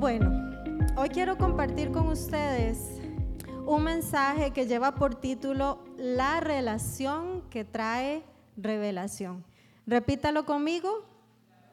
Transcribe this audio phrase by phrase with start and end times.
[0.00, 0.32] Bueno,
[0.96, 2.78] hoy quiero compartir con ustedes
[3.66, 8.22] un mensaje que lleva por título La relación que trae
[8.56, 9.44] revelación.
[9.86, 11.04] Repítalo conmigo.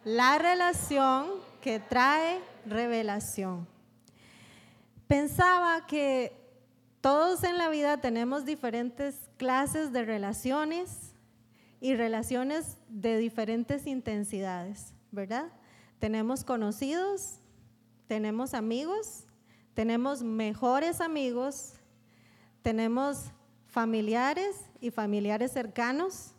[0.03, 1.27] La relación
[1.61, 3.65] que trae revelación.
[5.07, 6.33] Pensaba que
[6.99, 11.13] todos en la vida tenemos diferentes clases de relaciones
[11.79, 15.45] y relaciones de diferentes intensidades, ¿verdad?
[15.99, 17.39] Tenemos conocidos,
[18.07, 19.25] tenemos amigos,
[19.73, 21.73] tenemos mejores amigos,
[22.61, 23.31] tenemos
[23.67, 26.31] familiares y familiares cercanos.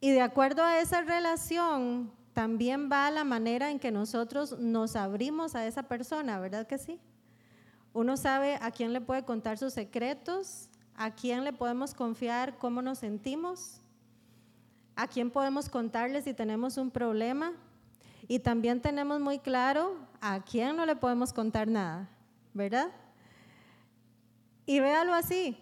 [0.00, 5.54] Y de acuerdo a esa relación, también va la manera en que nosotros nos abrimos
[5.54, 7.00] a esa persona, ¿verdad que sí?
[7.92, 12.82] Uno sabe a quién le puede contar sus secretos, a quién le podemos confiar cómo
[12.82, 13.80] nos sentimos,
[14.94, 17.52] a quién podemos contarle si tenemos un problema.
[18.28, 22.10] Y también tenemos muy claro a quién no le podemos contar nada,
[22.52, 22.90] ¿verdad?
[24.66, 25.56] Y véalo así.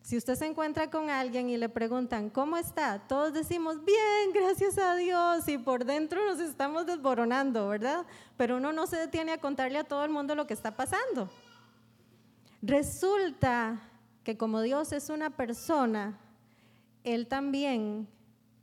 [0.00, 2.98] Si usted se encuentra con alguien y le preguntan, ¿cómo está?
[3.06, 5.46] Todos decimos, bien, gracias a Dios.
[5.48, 8.06] Y por dentro nos estamos desboronando, ¿verdad?
[8.38, 11.28] Pero uno no se detiene a contarle a todo el mundo lo que está pasando.
[12.62, 13.82] Resulta
[14.24, 16.18] que como Dios es una persona,
[17.04, 18.08] Él también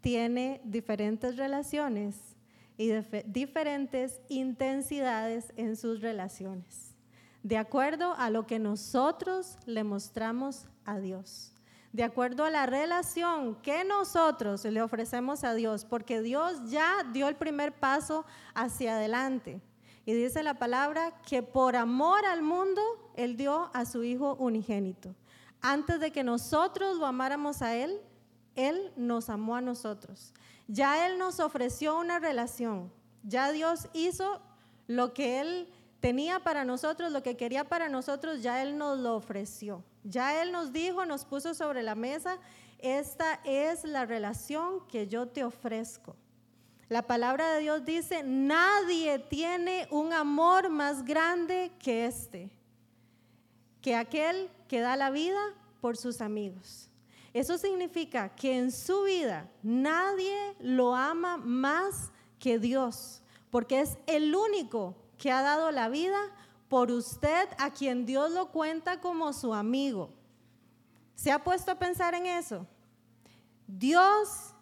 [0.02, 2.35] tiene diferentes relaciones
[2.78, 2.92] y
[3.26, 6.96] diferentes intensidades en sus relaciones,
[7.44, 11.54] de acuerdo a lo que nosotros le mostramos a Dios,
[11.94, 17.30] de acuerdo a la relación que nosotros le ofrecemos a Dios, porque Dios ya dio
[17.30, 19.62] el primer paso hacia adelante.
[20.06, 22.82] Y dice la palabra que por amor al mundo,
[23.16, 25.16] Él dio a su Hijo unigénito.
[25.62, 28.00] Antes de que nosotros lo amáramos a Él,
[28.56, 30.34] Él nos amó a nosotros.
[30.68, 32.92] Ya Él nos ofreció una relación.
[33.24, 34.42] Ya Dios hizo
[34.88, 39.16] lo que Él tenía para nosotros, lo que quería para nosotros, ya Él nos lo
[39.16, 39.84] ofreció.
[40.04, 42.38] Ya Él nos dijo, nos puso sobre la mesa,
[42.80, 46.16] esta es la relación que yo te ofrezco.
[46.88, 52.52] La palabra de Dios dice, nadie tiene un amor más grande que este,
[53.82, 55.40] que aquel que da la vida
[55.82, 56.92] por sus amigos.
[57.36, 64.34] Eso significa que en su vida nadie lo ama más que Dios, porque es el
[64.34, 66.18] único que ha dado la vida
[66.70, 70.14] por usted a quien Dios lo cuenta como su amigo.
[71.14, 72.66] ¿Se ha puesto a pensar en eso?
[73.68, 74.54] Dios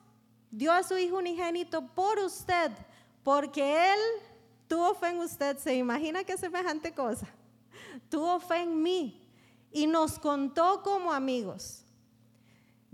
[0.49, 2.71] dio a su Hijo unigénito por usted,
[3.21, 3.99] porque Él
[4.67, 5.59] tuvo fe en usted.
[5.59, 7.27] ¿Se imagina qué semejante cosa?
[8.09, 9.29] Tuvo fe en mí
[9.71, 11.82] y nos contó como amigos.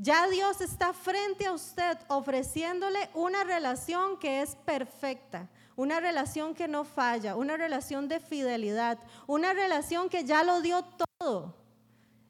[0.01, 6.69] Ya Dios está frente a usted ofreciéndole una relación que es perfecta, una relación que
[6.69, 10.85] no falla, una relación de fidelidad, una relación que ya lo dio
[11.19, 11.53] todo.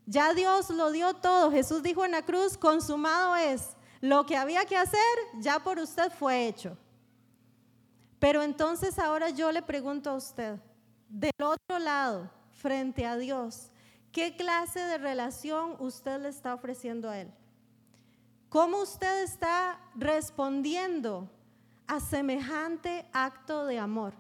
[0.07, 1.51] Ya Dios lo dio todo.
[1.51, 3.75] Jesús dijo en la cruz, consumado es.
[4.01, 4.99] Lo que había que hacer
[5.39, 6.75] ya por usted fue hecho.
[8.17, 10.57] Pero entonces ahora yo le pregunto a usted,
[11.07, 13.69] del otro lado, frente a Dios,
[14.11, 17.31] ¿qué clase de relación usted le está ofreciendo a Él?
[18.49, 21.29] ¿Cómo usted está respondiendo
[21.85, 24.15] a semejante acto de amor?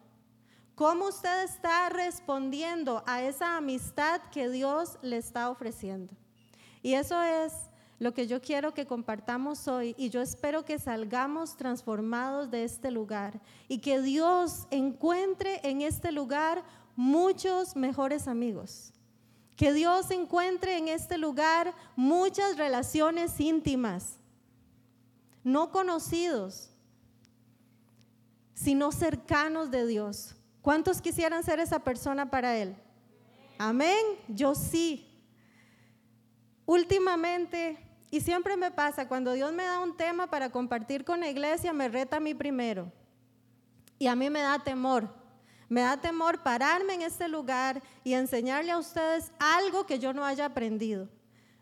[0.75, 6.13] ¿Cómo usted está respondiendo a esa amistad que Dios le está ofreciendo?
[6.83, 7.53] Y eso es
[7.97, 12.91] lo que yo quiero que compartamos hoy y yo espero que salgamos transformados de este
[12.91, 16.63] lugar y que Dios encuentre en este lugar
[16.95, 18.93] muchos mejores amigos.
[19.55, 24.18] Que Dios encuentre en este lugar muchas relaciones íntimas
[25.51, 26.69] no conocidos,
[28.53, 30.35] sino cercanos de Dios.
[30.61, 32.75] ¿Cuántos quisieran ser esa persona para Él?
[33.57, 34.05] Amén.
[34.27, 35.05] Yo sí.
[36.65, 37.77] Últimamente,
[38.11, 41.73] y siempre me pasa, cuando Dios me da un tema para compartir con la iglesia,
[41.73, 42.91] me reta a mí primero.
[43.97, 45.09] Y a mí me da temor.
[45.67, 50.25] Me da temor pararme en este lugar y enseñarle a ustedes algo que yo no
[50.25, 51.07] haya aprendido.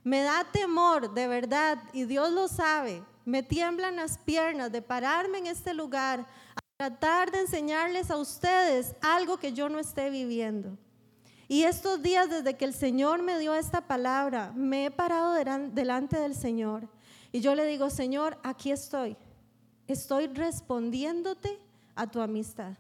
[0.04, 5.40] Me da temor, de verdad, y Dios lo sabe, me tiemblan las piernas de pararme
[5.40, 6.26] en este lugar
[6.56, 10.78] a tratar de enseñarles a ustedes algo que yo no esté viviendo.
[11.50, 16.18] Y estos días desde que el Señor me dio esta palabra, me he parado delante
[16.18, 16.88] del Señor
[17.34, 19.18] y yo le digo, Señor, aquí estoy.
[19.88, 21.60] Estoy respondiéndote
[21.96, 22.78] a tu amistad.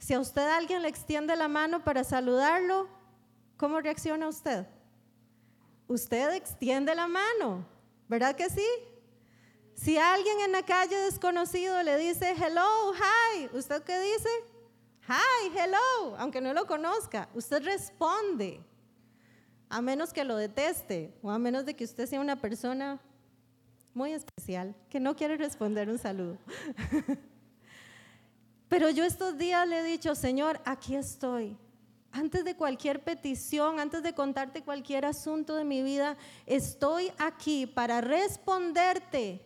[0.00, 2.88] Si a usted alguien le extiende la mano para saludarlo,
[3.56, 4.66] ¿cómo reacciona usted?
[5.86, 7.75] Usted extiende la mano.
[8.08, 8.66] ¿Verdad que sí?
[9.74, 14.28] Si alguien en la calle desconocido le dice hello, hi, ¿usted qué dice?
[15.08, 18.60] Hi, hello, aunque no lo conozca, usted responde,
[19.68, 23.00] a menos que lo deteste o a menos de que usted sea una persona
[23.92, 26.38] muy especial que no quiere responder un saludo.
[28.68, 31.56] Pero yo estos días le he dicho, Señor, aquí estoy.
[32.18, 36.16] Antes de cualquier petición, antes de contarte cualquier asunto de mi vida,
[36.46, 39.44] estoy aquí para responderte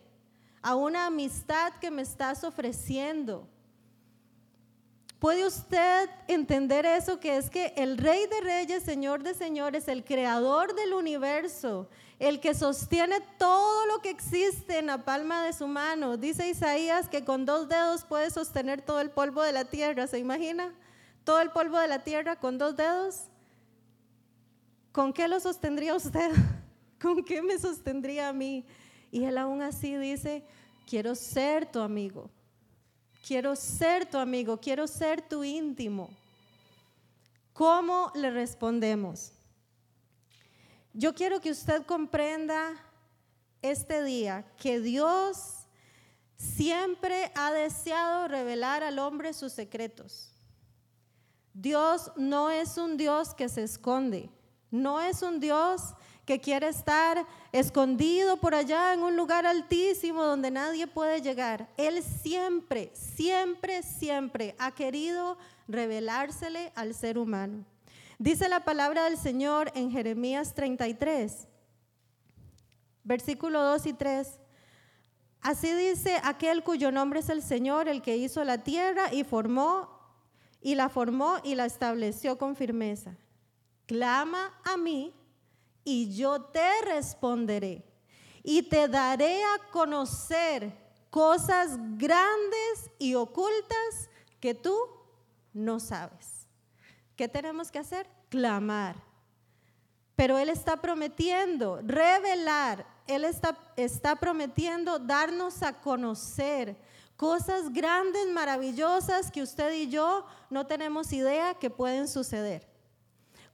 [0.61, 3.45] a una amistad que me estás ofreciendo.
[5.19, 7.19] ¿Puede usted entender eso?
[7.19, 11.89] Que es que el Rey de Reyes, Señor de Señores, el Creador del universo,
[12.19, 16.15] el que sostiene todo lo que existe en la palma de su mano.
[16.15, 20.07] Dice Isaías que con dos dedos puede sostener todo el polvo de la tierra.
[20.07, 20.73] ¿Se imagina?
[21.23, 23.27] Todo el polvo de la tierra con dos dedos.
[24.91, 26.31] ¿Con qué lo sostendría usted?
[27.01, 28.65] ¿Con qué me sostendría a mí?
[29.11, 30.43] Y él aún así dice,
[30.87, 32.29] quiero ser tu amigo.
[33.25, 36.09] Quiero ser tu amigo, quiero ser tu íntimo.
[37.53, 39.31] ¿Cómo le respondemos?
[40.93, 42.73] Yo quiero que usted comprenda
[43.61, 45.67] este día que Dios
[46.35, 50.30] siempre ha deseado revelar al hombre sus secretos.
[51.53, 54.29] Dios no es un Dios que se esconde,
[54.69, 55.95] no es un Dios
[56.25, 61.67] que quiere estar escondido por allá en un lugar altísimo donde nadie puede llegar.
[61.77, 65.37] Él siempre, siempre, siempre ha querido
[65.67, 67.65] revelársele al ser humano.
[68.17, 71.47] Dice la palabra del Señor en Jeremías 33,
[73.03, 74.39] versículo 2 y 3.
[75.41, 80.00] Así dice aquel cuyo nombre es el Señor, el que hizo la tierra y formó
[80.61, 83.17] y la formó y la estableció con firmeza.
[83.85, 85.13] Clama a mí
[85.83, 87.83] y yo te responderé
[88.43, 90.71] y te daré a conocer
[91.09, 94.09] cosas grandes y ocultas
[94.39, 94.75] que tú
[95.53, 96.47] no sabes.
[97.15, 98.07] ¿Qué tenemos que hacer?
[98.29, 98.95] Clamar.
[100.15, 106.77] Pero Él está prometiendo revelar, Él está, está prometiendo darnos a conocer
[107.21, 112.67] cosas grandes, maravillosas que usted y yo no tenemos idea que pueden suceder.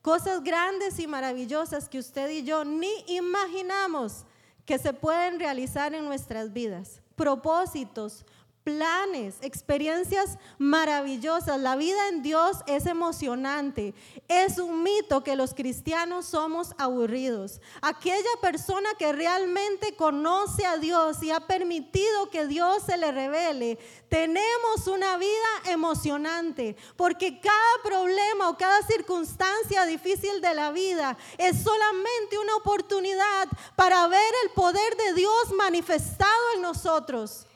[0.01, 4.23] Cosas grandes y maravillosas que usted y yo ni imaginamos
[4.63, 7.01] que se pueden realizar en nuestras vidas.
[7.17, 8.25] Propósitos,
[8.67, 11.57] planes, experiencias maravillosas.
[11.57, 13.93] La vida en Dios es emocionante.
[14.27, 17.61] Es un mito que los cristianos somos aburridos.
[17.81, 23.79] Aquella persona que realmente conoce a Dios y ha permitido que Dios se le revele,
[24.09, 31.63] tenemos una vida emocionante, porque cada problema o cada circunstancia difícil de la vida es
[31.63, 33.47] solamente una oportunidad
[33.77, 37.46] para ver el poder de Dios manifestado en nosotros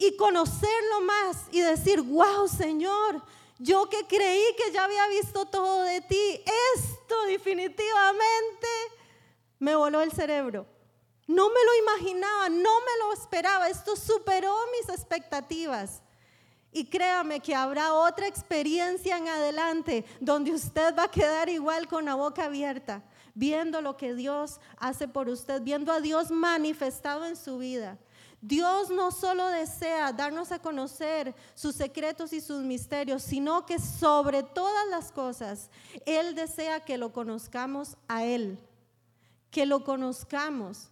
[0.00, 3.22] y conocerlo más y decir, wow Señor,
[3.58, 6.42] yo que creí que ya había visto todo de ti,
[6.74, 8.66] esto definitivamente
[9.58, 10.66] me voló el cerebro.
[11.26, 16.02] No me lo imaginaba, no me lo esperaba, esto superó mis expectativas.
[16.72, 22.06] Y créame que habrá otra experiencia en adelante donde usted va a quedar igual con
[22.06, 23.04] la boca abierta,
[23.34, 27.98] viendo lo que Dios hace por usted, viendo a Dios manifestado en su vida.
[28.42, 34.42] Dios no solo desea darnos a conocer sus secretos y sus misterios, sino que sobre
[34.42, 35.68] todas las cosas,
[36.06, 38.58] Él desea que lo conozcamos a Él,
[39.50, 40.88] que lo conozcamos,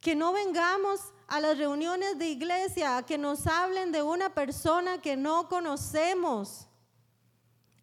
[0.00, 5.00] que no vengamos a las reuniones de iglesia a que nos hablen de una persona
[5.00, 6.66] que no conocemos.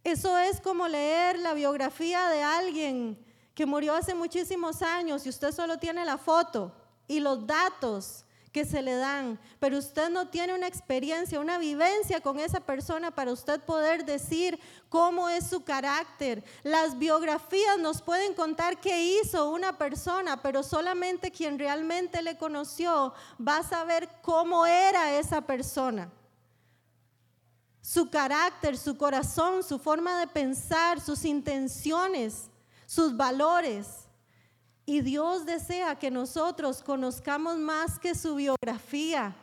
[0.03, 5.53] Eso es como leer la biografía de alguien que murió hace muchísimos años y usted
[5.53, 6.73] solo tiene la foto
[7.07, 8.24] y los datos
[8.55, 13.11] que se le dan, pero usted no tiene una experiencia, una vivencia con esa persona
[13.11, 14.57] para usted poder decir
[14.87, 16.41] cómo es su carácter.
[16.63, 23.13] Las biografías nos pueden contar qué hizo una persona, pero solamente quien realmente le conoció
[23.45, 26.09] va a saber cómo era esa persona.
[27.81, 32.49] Su carácter, su corazón, su forma de pensar, sus intenciones,
[32.85, 34.04] sus valores.
[34.85, 39.35] Y Dios desea que nosotros conozcamos más que su biografía.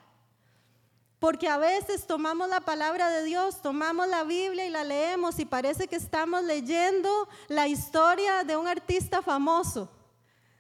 [1.19, 5.45] Porque a veces tomamos la palabra de Dios, tomamos la Biblia y la leemos y
[5.45, 9.89] parece que estamos leyendo la historia de un artista famoso,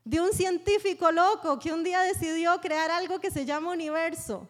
[0.05, 4.49] de un científico loco que un día decidió crear algo que se llama universo.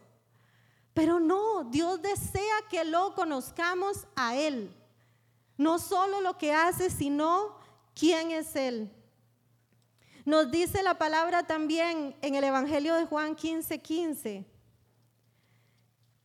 [0.95, 4.75] Pero no, Dios desea que lo conozcamos a Él.
[5.57, 7.57] No solo lo que hace, sino
[7.95, 8.91] quién es Él.
[10.25, 14.47] Nos dice la palabra también en el Evangelio de Juan 15, 15.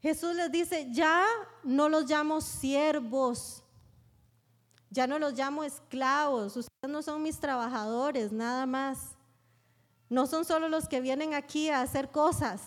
[0.01, 1.25] Jesús les dice, ya
[1.63, 3.63] no los llamo siervos,
[4.91, 9.15] ya no los llamo esclavos, ustedes no son mis trabajadores, nada más.
[10.09, 12.61] No son solo los que vienen aquí a hacer cosas.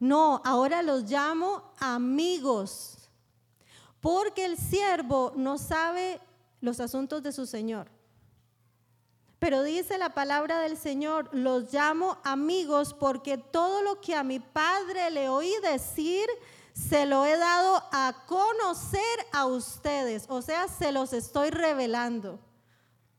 [0.00, 3.08] No, ahora los llamo amigos,
[4.00, 6.20] porque el siervo no sabe
[6.60, 7.97] los asuntos de su Señor.
[9.38, 14.40] Pero dice la palabra del Señor, los llamo amigos porque todo lo que a mi
[14.40, 16.28] Padre le oí decir,
[16.72, 19.00] se lo he dado a conocer
[19.32, 20.24] a ustedes.
[20.28, 22.40] O sea, se los estoy revelando.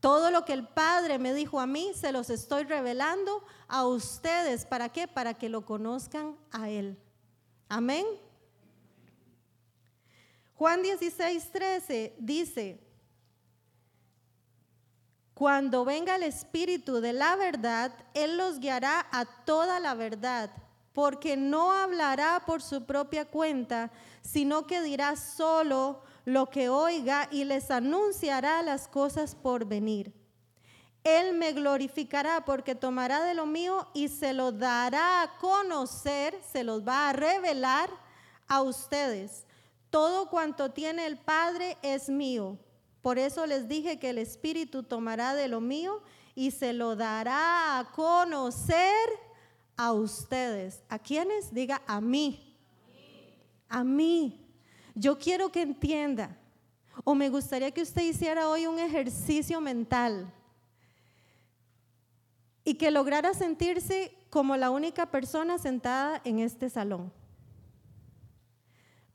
[0.02, 4.66] Todo lo que el Padre me dijo a mí, se los estoy revelando a ustedes.
[4.66, 5.08] ¿Para qué?
[5.08, 6.98] Para que lo conozcan a Él.
[7.68, 8.06] Amén.
[10.56, 12.89] Juan 16, 13 dice,
[15.40, 20.52] cuando venga el Espíritu de la verdad, Él los guiará a toda la verdad,
[20.92, 23.90] porque no hablará por su propia cuenta,
[24.22, 30.12] sino que dirá solo lo que oiga y les anunciará las cosas por venir.
[31.06, 36.66] Él me glorificará porque tomará de lo mío y se lo dará a conocer, se
[36.66, 37.90] los va a revelar
[38.50, 39.46] a ustedes.
[39.90, 42.58] Todo cuanto tiene el Padre es mío.
[43.02, 46.02] Por eso les dije que el Espíritu tomará de lo mío
[46.36, 49.10] y se lo dará a conocer
[49.78, 50.84] a ustedes.
[50.90, 51.54] ¿A quiénes?
[51.54, 52.56] Diga a mí.
[53.70, 54.46] A mí.
[54.96, 56.38] Yo quiero que entienda,
[57.06, 60.34] o me gustaría que usted hiciera hoy un ejercicio mental
[62.66, 67.14] y que lograra sentirse como la única persona sentada en este salón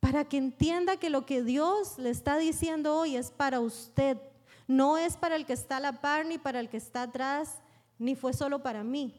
[0.05, 4.19] para que entienda que lo que Dios le está diciendo hoy es para usted,
[4.69, 7.55] no es para el que está a la par ni para el que está atrás,
[7.99, 9.19] ni fue solo para mí.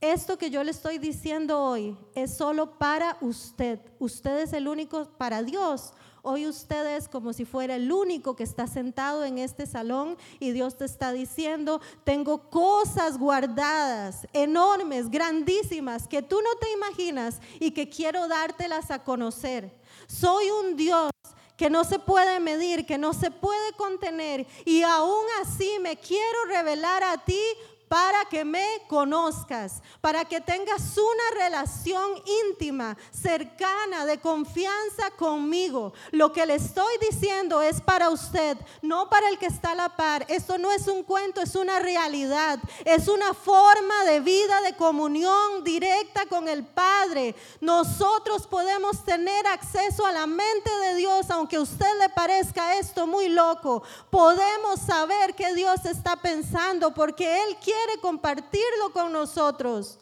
[0.00, 3.78] Esto que yo le estoy diciendo hoy es solo para usted.
[3.98, 5.92] Usted es el único para Dios.
[6.22, 10.50] Hoy usted es como si fuera el único que está sentado en este salón y
[10.50, 17.70] Dios te está diciendo, tengo cosas guardadas, enormes, grandísimas, que tú no te imaginas y
[17.70, 19.72] que quiero dártelas a conocer.
[20.06, 21.10] Soy un Dios
[21.56, 26.44] que no se puede medir, que no se puede contener y aún así me quiero
[26.46, 27.40] revelar a ti
[27.88, 32.10] para que me conozcas, para que tengas una relación
[32.46, 35.92] íntima, cercana, de confianza conmigo.
[36.10, 39.96] Lo que le estoy diciendo es para usted, no para el que está a la
[39.96, 40.26] par.
[40.28, 45.64] Esto no es un cuento, es una realidad, es una forma de vida, de comunión
[45.64, 47.34] directa con el Padre.
[47.60, 53.06] Nosotros podemos tener acceso a la mente de Dios, aunque a usted le parezca esto
[53.06, 53.82] muy loco.
[54.10, 59.98] Podemos saber que Dios está pensando porque Él quiere quiere compartirlo con nosotros.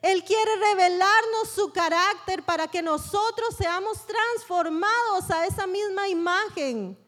[0.00, 6.98] Él quiere revelarnos su carácter para que nosotros seamos transformados a esa misma imagen.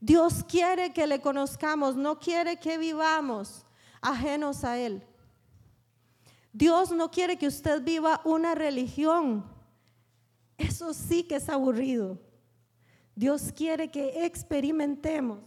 [0.00, 3.64] Dios quiere que le conozcamos, no quiere que vivamos
[4.00, 5.06] ajenos a Él.
[6.52, 9.44] Dios no quiere que usted viva una religión.
[10.58, 12.18] Eso sí que es aburrido.
[13.14, 15.38] Dios quiere que experimentemos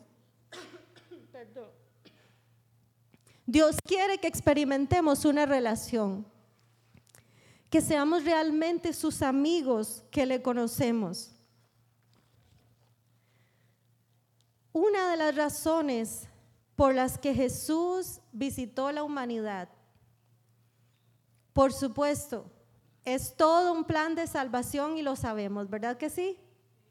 [3.51, 6.23] Dios quiere que experimentemos una relación,
[7.71, 11.31] que seamos realmente sus amigos que le conocemos.
[14.71, 16.27] Una de las razones
[16.75, 19.67] por las que Jesús visitó la humanidad,
[21.51, 22.51] por supuesto,
[23.03, 26.39] es todo un plan de salvación y lo sabemos, ¿verdad que sí?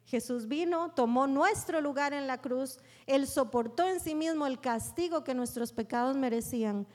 [0.09, 5.23] Jesús vino, tomó nuestro lugar en la cruz, Él soportó en sí mismo el castigo
[5.23, 6.87] que nuestros pecados merecían.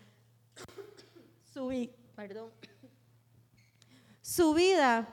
[1.54, 1.72] Su,
[2.16, 2.50] perdón.
[4.20, 5.08] Su vida.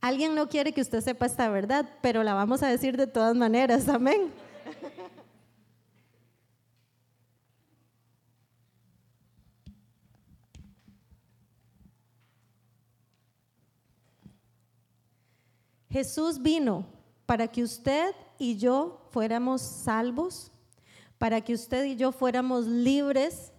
[0.00, 3.36] Alguien no quiere que usted sepa esta verdad, pero la vamos a decir de todas
[3.36, 4.32] maneras, amén.
[15.94, 16.84] Jesús vino
[17.24, 20.50] para que usted y yo fuéramos salvos,
[21.18, 23.52] para que usted y yo fuéramos libres,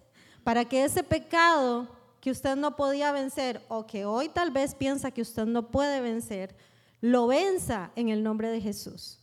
[0.44, 1.88] para que ese pecado
[2.20, 6.02] que usted no podía vencer o que hoy tal vez piensa que usted no puede
[6.02, 6.54] vencer,
[7.00, 9.18] lo venza en el nombre de Jesús.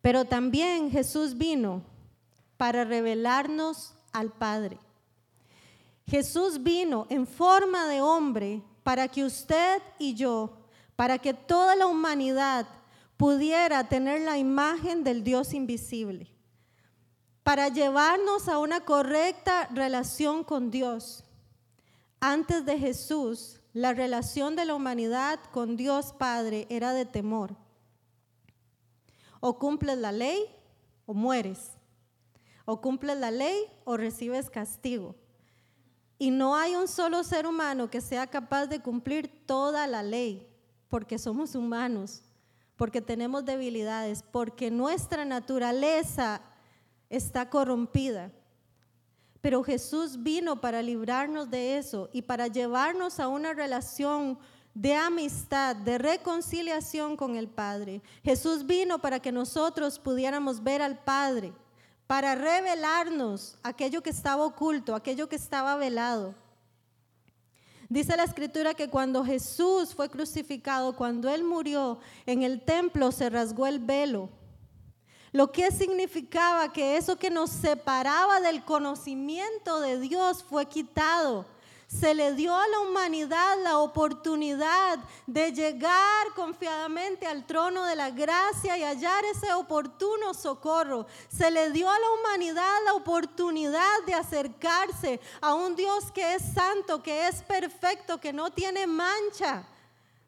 [0.00, 1.82] Pero también Jesús vino
[2.56, 4.78] para revelarnos al Padre.
[6.06, 10.63] Jesús vino en forma de hombre para que usted y yo
[10.96, 12.66] para que toda la humanidad
[13.16, 16.30] pudiera tener la imagen del Dios invisible.
[17.44, 21.24] para llevarnos a una correcta relación con Dios.
[22.18, 27.54] Antes de Jesús, la relación de la humanidad con Dios Padre era de temor.
[29.40, 30.46] O cumples la ley
[31.04, 31.72] o mueres.
[32.64, 35.14] O cumples la ley o recibes castigo.
[36.18, 40.48] Y no hay un solo ser humano que sea capaz de cumplir toda la ley,
[40.94, 42.22] porque somos humanos,
[42.76, 46.40] porque tenemos debilidades, porque nuestra naturaleza
[47.10, 48.30] está corrompida.
[49.40, 54.38] Pero Jesús vino para librarnos de eso y para llevarnos a una relación
[54.72, 58.00] de amistad, de reconciliación con el Padre.
[58.22, 61.52] Jesús vino para que nosotros pudiéramos ver al Padre,
[62.06, 66.36] para revelarnos aquello que estaba oculto, aquello que estaba velado.
[67.88, 73.30] Dice la escritura que cuando Jesús fue crucificado, cuando Él murió en el templo, se
[73.30, 74.28] rasgó el velo
[75.34, 81.44] lo que significaba que eso que nos separaba del conocimiento de Dios fue quitado.
[81.98, 88.10] Se le dio a la humanidad la oportunidad de llegar confiadamente al trono de la
[88.10, 91.06] gracia y hallar ese oportuno socorro.
[91.28, 96.42] Se le dio a la humanidad la oportunidad de acercarse a un Dios que es
[96.52, 99.64] santo, que es perfecto, que no tiene mancha,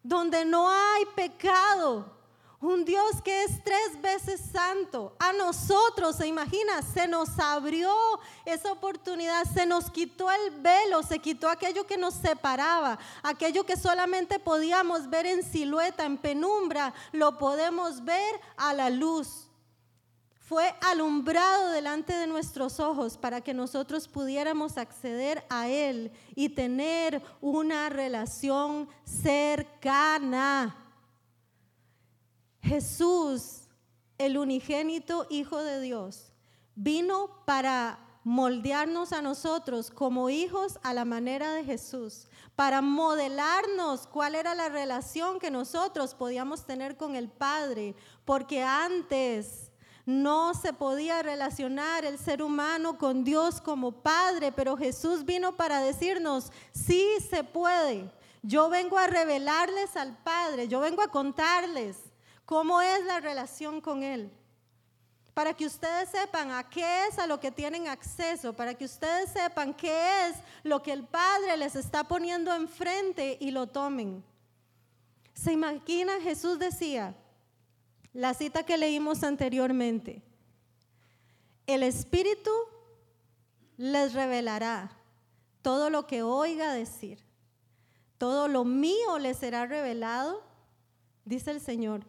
[0.03, 2.16] donde no hay pecado
[2.61, 5.15] un Dios que es tres veces santo.
[5.19, 7.95] A nosotros, se imagina, se nos abrió
[8.45, 13.77] esa oportunidad, se nos quitó el velo, se quitó aquello que nos separaba, aquello que
[13.77, 19.47] solamente podíamos ver en silueta, en penumbra, lo podemos ver a la luz.
[20.41, 27.21] Fue alumbrado delante de nuestros ojos para que nosotros pudiéramos acceder a Él y tener
[27.41, 30.86] una relación cercana.
[32.67, 33.69] Jesús,
[34.19, 36.33] el unigénito Hijo de Dios,
[36.75, 42.27] vino para moldearnos a nosotros como hijos a la manera de Jesús,
[42.57, 49.71] para modelarnos cuál era la relación que nosotros podíamos tener con el Padre, porque antes
[50.05, 55.81] no se podía relacionar el ser humano con Dios como Padre, pero Jesús vino para
[55.81, 58.11] decirnos, sí se puede.
[58.43, 62.06] Yo vengo a revelarles al Padre, yo vengo a contarles
[62.47, 64.31] cómo es la relación con Él.
[65.35, 69.31] Para que ustedes sepan a qué es a lo que tienen acceso, para que ustedes
[69.31, 74.25] sepan qué es lo que el Padre les está poniendo enfrente y lo tomen.
[75.35, 76.15] ¿Se imagina?
[76.23, 77.15] Jesús decía,
[78.15, 80.23] la cita que leímos anteriormente,
[81.67, 82.51] el Espíritu
[83.77, 84.91] les revelará
[85.61, 87.23] todo lo que oiga decir.
[88.17, 90.43] Todo lo mío les será revelado,
[91.27, 92.07] dice el Señor.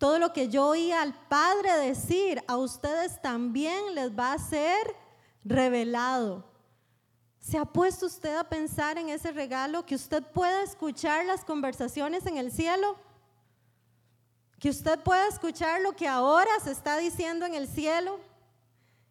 [0.00, 4.96] Todo lo que yo oí al Padre decir, a ustedes también les va a ser
[5.44, 6.42] revelado.
[7.38, 12.24] ¿Se ha puesto usted a pensar en ese regalo que usted pueda escuchar las conversaciones
[12.24, 12.96] en el cielo?
[14.58, 18.20] Que usted pueda escuchar lo que ahora se está diciendo en el cielo.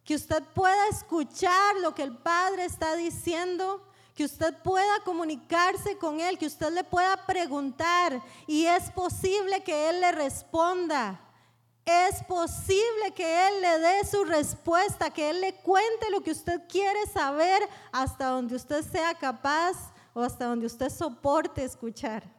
[0.03, 3.85] Que usted pueda escuchar lo que el Padre está diciendo
[4.19, 9.89] que usted pueda comunicarse con Él, que usted le pueda preguntar y es posible que
[9.89, 11.17] Él le responda.
[11.85, 16.59] Es posible que Él le dé su respuesta, que Él le cuente lo que usted
[16.67, 17.61] quiere saber
[17.93, 22.29] hasta donde usted sea capaz o hasta donde usted soporte escuchar.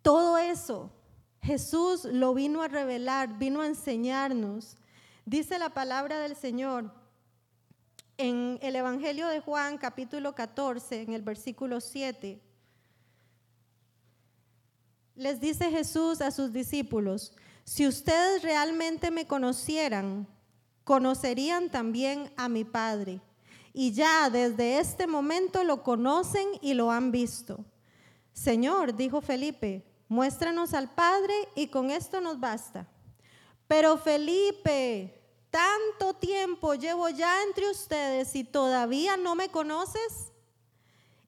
[0.00, 0.92] Todo eso
[1.42, 4.76] Jesús lo vino a revelar, vino a enseñarnos.
[5.26, 6.92] Dice la palabra del Señor
[8.18, 12.42] en el Evangelio de Juan capítulo 14, en el versículo 7,
[15.14, 17.32] les dice Jesús a sus discípulos,
[17.64, 20.26] si ustedes realmente me conocieran,
[20.84, 23.20] conocerían también a mi Padre.
[23.72, 27.64] Y ya desde este momento lo conocen y lo han visto.
[28.32, 32.88] Señor, dijo Felipe, muéstranos al Padre y con esto nos basta.
[33.66, 35.17] Pero Felipe,
[35.50, 40.32] tanto tiempo llevo ya entre ustedes y todavía no me conoces?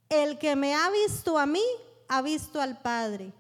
[0.09, 1.65] El que me ha visto a mí,
[2.09, 3.33] ha visto al Padre.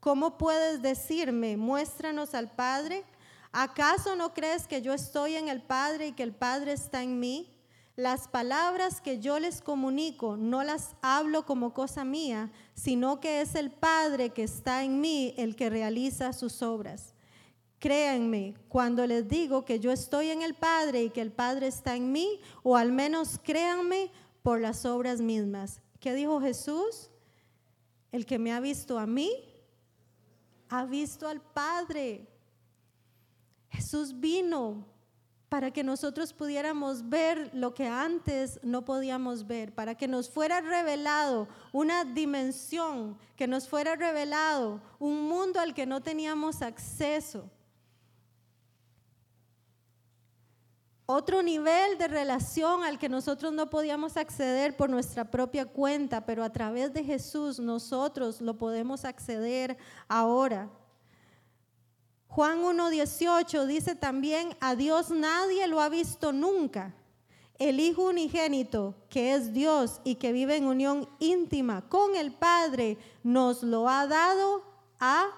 [0.00, 3.04] ¿Cómo puedes decirme, muéstranos al Padre?
[3.52, 7.18] ¿Acaso no crees que yo estoy en el Padre y que el Padre está en
[7.18, 7.54] mí?
[7.96, 13.56] Las palabras que yo les comunico no las hablo como cosa mía, sino que es
[13.56, 17.12] el Padre que está en mí el que realiza sus obras.
[17.78, 21.94] Créanme cuando les digo que yo estoy en el Padre y que el Padre está
[21.94, 24.10] en mí, o al menos créanme
[24.42, 25.80] por las obras mismas.
[26.00, 27.10] ¿Qué dijo Jesús?
[28.10, 29.30] El que me ha visto a mí,
[30.68, 32.26] ha visto al Padre.
[33.70, 34.86] Jesús vino
[35.48, 40.60] para que nosotros pudiéramos ver lo que antes no podíamos ver, para que nos fuera
[40.60, 47.50] revelado una dimensión, que nos fuera revelado un mundo al que no teníamos acceso.
[51.10, 56.44] Otro nivel de relación al que nosotros no podíamos acceder por nuestra propia cuenta, pero
[56.44, 60.68] a través de Jesús nosotros lo podemos acceder ahora.
[62.26, 66.94] Juan 1.18 dice también, a Dios nadie lo ha visto nunca.
[67.58, 72.98] El Hijo unigénito, que es Dios y que vive en unión íntima con el Padre,
[73.22, 74.62] nos lo ha dado
[75.00, 75.30] a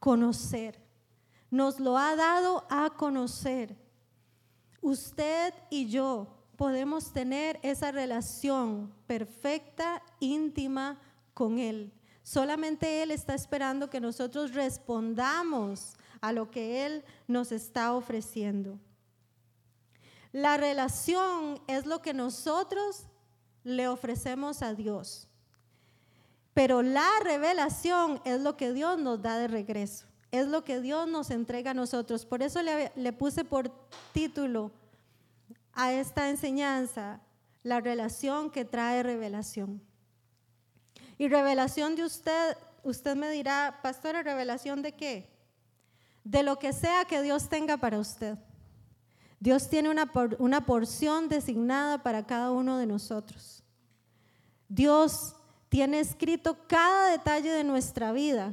[0.00, 0.78] conocer.
[1.50, 3.83] Nos lo ha dado a conocer.
[4.84, 6.26] Usted y yo
[6.58, 11.00] podemos tener esa relación perfecta, íntima
[11.32, 11.90] con Él.
[12.22, 18.78] Solamente Él está esperando que nosotros respondamos a lo que Él nos está ofreciendo.
[20.32, 23.06] La relación es lo que nosotros
[23.62, 25.28] le ofrecemos a Dios.
[26.52, 30.04] Pero la revelación es lo que Dios nos da de regreso.
[30.34, 32.26] Es lo que Dios nos entrega a nosotros.
[32.26, 33.70] Por eso le, puse por
[34.12, 34.72] título
[35.72, 37.20] a esta enseñanza
[37.62, 39.80] la relación que trae revelación.
[41.18, 45.32] Y revelación de usted, usted me dirá, pastora, ¿revelación de qué?
[46.24, 48.36] de lo que sea que Dios tenga para usted.
[49.38, 53.62] Dios tiene una, una porción designada para cada uno de nosotros.
[54.68, 55.36] Dios
[55.68, 58.52] tiene escrito cada detalle de nuestra vida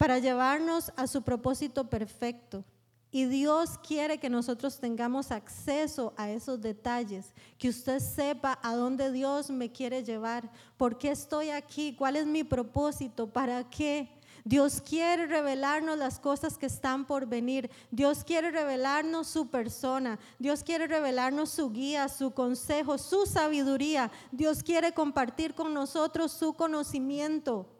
[0.00, 2.64] para llevarnos a su propósito perfecto.
[3.10, 9.12] Y Dios quiere que nosotros tengamos acceso a esos detalles, que usted sepa a dónde
[9.12, 14.08] Dios me quiere llevar, por qué estoy aquí, cuál es mi propósito, para qué.
[14.42, 17.70] Dios quiere revelarnos las cosas que están por venir.
[17.90, 20.18] Dios quiere revelarnos su persona.
[20.38, 24.10] Dios quiere revelarnos su guía, su consejo, su sabiduría.
[24.32, 27.79] Dios quiere compartir con nosotros su conocimiento.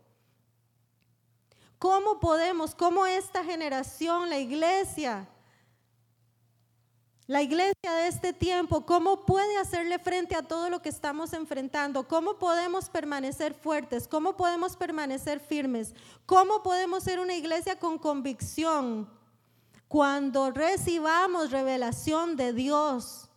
[1.80, 5.26] ¿Cómo podemos, cómo esta generación, la iglesia,
[7.26, 12.06] la iglesia de este tiempo, ¿cómo puede hacerle frente a todo lo que estamos enfrentando?
[12.06, 14.06] ¿Cómo podemos permanecer fuertes?
[14.06, 15.94] ¿Cómo podemos permanecer firmes?
[16.26, 19.08] ¿Cómo podemos ser una iglesia con convicción
[19.88, 23.29] cuando recibamos revelación de Dios?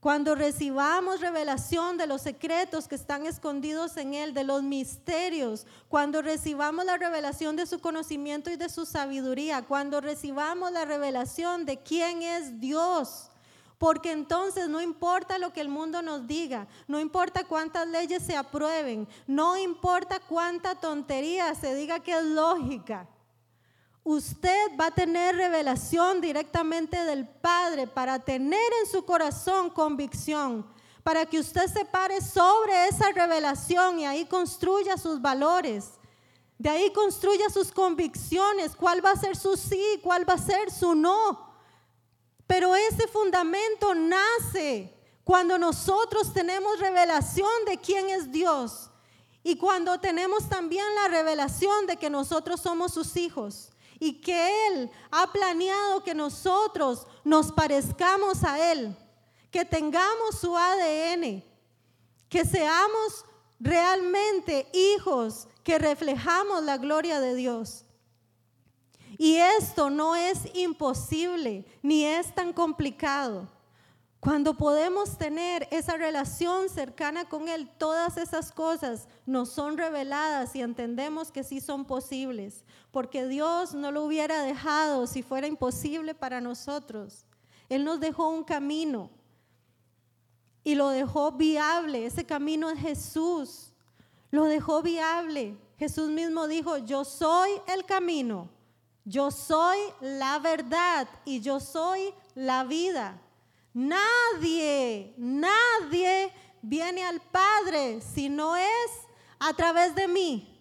[0.00, 6.22] Cuando recibamos revelación de los secretos que están escondidos en Él, de los misterios, cuando
[6.22, 11.78] recibamos la revelación de su conocimiento y de su sabiduría, cuando recibamos la revelación de
[11.78, 13.32] quién es Dios,
[13.76, 18.36] porque entonces no importa lo que el mundo nos diga, no importa cuántas leyes se
[18.36, 23.08] aprueben, no importa cuánta tontería se diga que es lógica
[24.08, 30.66] usted va a tener revelación directamente del Padre para tener en su corazón convicción,
[31.02, 35.90] para que usted se pare sobre esa revelación y ahí construya sus valores.
[36.56, 40.70] De ahí construya sus convicciones, cuál va a ser su sí, cuál va a ser
[40.70, 41.46] su no.
[42.46, 48.88] Pero ese fundamento nace cuando nosotros tenemos revelación de quién es Dios
[49.42, 54.90] y cuando tenemos también la revelación de que nosotros somos sus hijos y que Él
[55.10, 58.96] ha planeado que nosotros nos parezcamos a Él,
[59.50, 61.42] que tengamos su ADN,
[62.28, 63.24] que seamos
[63.58, 67.84] realmente hijos que reflejamos la gloria de Dios.
[69.18, 73.48] Y esto no es imposible ni es tan complicado.
[74.20, 80.60] Cuando podemos tener esa relación cercana con Él, todas esas cosas nos son reveladas y
[80.60, 86.40] entendemos que sí son posibles, porque Dios no lo hubiera dejado si fuera imposible para
[86.40, 87.26] nosotros.
[87.68, 89.10] Él nos dejó un camino
[90.64, 92.04] y lo dejó viable.
[92.04, 93.72] Ese camino es Jesús.
[94.32, 95.56] Lo dejó viable.
[95.78, 98.50] Jesús mismo dijo, yo soy el camino,
[99.04, 103.20] yo soy la verdad y yo soy la vida.
[103.78, 108.90] Nadie, nadie viene al Padre si no es
[109.38, 110.60] a través de mí.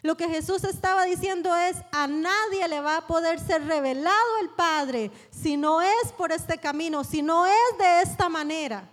[0.00, 4.48] Lo que Jesús estaba diciendo es, a nadie le va a poder ser revelado el
[4.48, 8.88] Padre si no es por este camino, si no es de esta manera.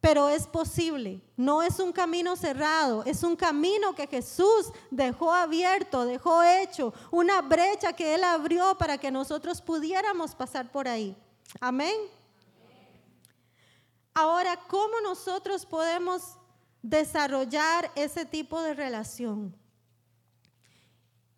[0.00, 6.04] Pero es posible, no es un camino cerrado, es un camino que Jesús dejó abierto,
[6.04, 11.16] dejó hecho, una brecha que Él abrió para que nosotros pudiéramos pasar por ahí.
[11.60, 12.15] Amén.
[14.18, 16.38] Ahora, ¿cómo nosotros podemos
[16.80, 19.54] desarrollar ese tipo de relación?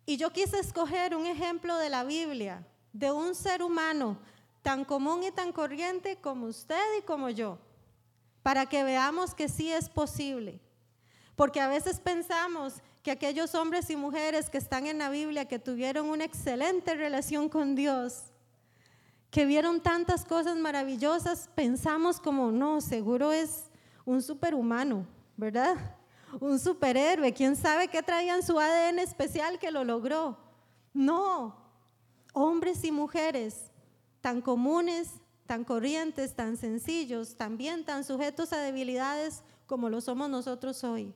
[0.05, 4.17] Y yo quise escoger un ejemplo de la Biblia, de un ser humano
[4.61, 7.57] tan común y tan corriente como usted y como yo,
[8.43, 10.61] para que veamos que sí es posible.
[11.35, 15.59] Porque a veces pensamos que aquellos hombres y mujeres que están en la Biblia, que
[15.59, 18.28] tuvieron una excelente relación con Dios,
[19.31, 23.69] que vieron tantas cosas maravillosas, pensamos como, no, seguro es
[24.05, 25.05] un superhumano,
[25.37, 25.97] ¿verdad?
[26.39, 30.37] Un superhéroe, quién sabe qué traía en su ADN especial que lo logró.
[30.93, 31.55] No,
[32.33, 33.71] hombres y mujeres
[34.21, 35.09] tan comunes,
[35.45, 41.13] tan corrientes, tan sencillos, también tan sujetos a debilidades como lo somos nosotros hoy,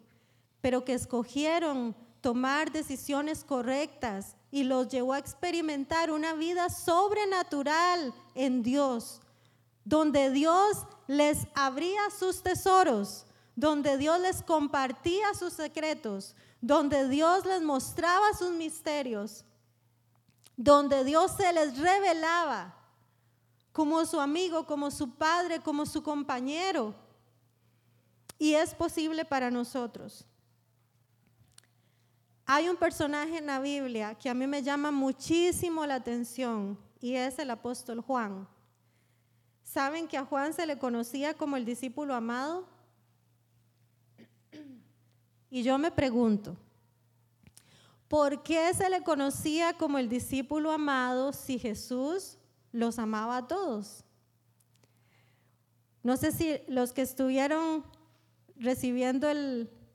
[0.61, 8.61] pero que escogieron tomar decisiones correctas y los llevó a experimentar una vida sobrenatural en
[8.61, 9.19] Dios,
[9.83, 17.63] donde Dios les abría sus tesoros, donde Dios les compartía sus secretos, donde Dios les
[17.63, 19.43] mostraba sus misterios,
[20.55, 22.75] donde Dios se les revelaba
[23.71, 26.93] como su amigo, como su padre, como su compañero.
[28.37, 30.27] Y es posible para nosotros.
[32.45, 37.15] Hay un personaje en la Biblia que a mí me llama muchísimo la atención y
[37.15, 38.47] es el apóstol Juan.
[39.63, 42.67] ¿Saben que a Juan se le conocía como el discípulo amado?
[45.49, 46.57] Y yo me pregunto,
[48.09, 52.37] ¿por qué se le conocía como el discípulo amado si Jesús
[52.73, 54.03] los amaba a todos?
[56.01, 57.85] No sé si los que estuvieron
[58.57, 59.27] recibiendo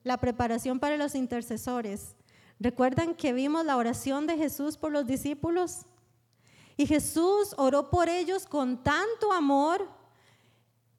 [0.02, 2.16] la preparación para los intercesores
[2.60, 5.86] ¿Recuerdan que vimos la oración de Jesús por los discípulos?
[6.76, 9.88] Y Jesús oró por ellos con tanto amor,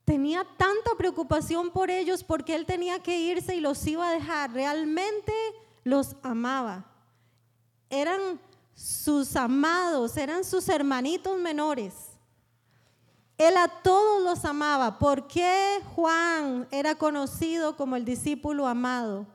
[0.06, 4.52] tenía tanta preocupación por ellos porque él tenía que irse y los iba a dejar.
[4.52, 5.34] Realmente
[5.84, 6.86] los amaba.
[7.90, 8.40] Eran
[8.74, 11.94] sus amados, eran sus hermanitos menores.
[13.38, 15.00] Él a todos los amaba.
[15.00, 19.28] ¿Por qué Juan era conocido como el discípulo amado?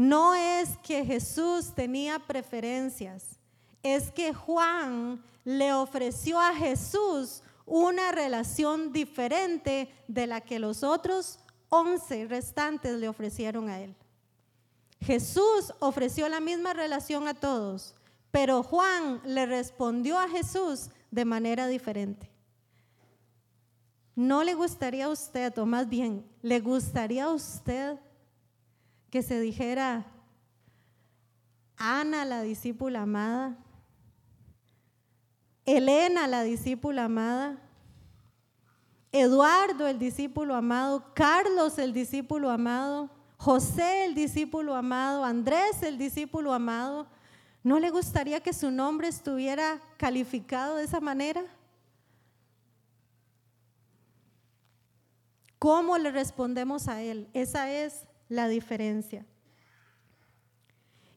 [0.00, 3.38] No es que Jesús tenía preferencias,
[3.82, 11.38] es que Juan le ofreció a Jesús una relación diferente de la que los otros
[11.68, 13.94] once restantes le ofrecieron a él.
[15.02, 17.94] Jesús ofreció la misma relación a todos,
[18.30, 22.30] pero Juan le respondió a Jesús de manera diferente.
[24.16, 27.98] ¿No le gustaría a usted, o más bien, le gustaría a usted
[29.10, 30.06] que se dijera,
[31.76, 33.56] Ana la discípula amada,
[35.64, 37.58] Elena la discípula amada,
[39.12, 46.52] Eduardo el discípulo amado, Carlos el discípulo amado, José el discípulo amado, Andrés el discípulo
[46.52, 47.08] amado.
[47.62, 51.42] ¿No le gustaría que su nombre estuviera calificado de esa manera?
[55.58, 57.28] ¿Cómo le respondemos a Él?
[57.34, 59.26] Esa es la diferencia.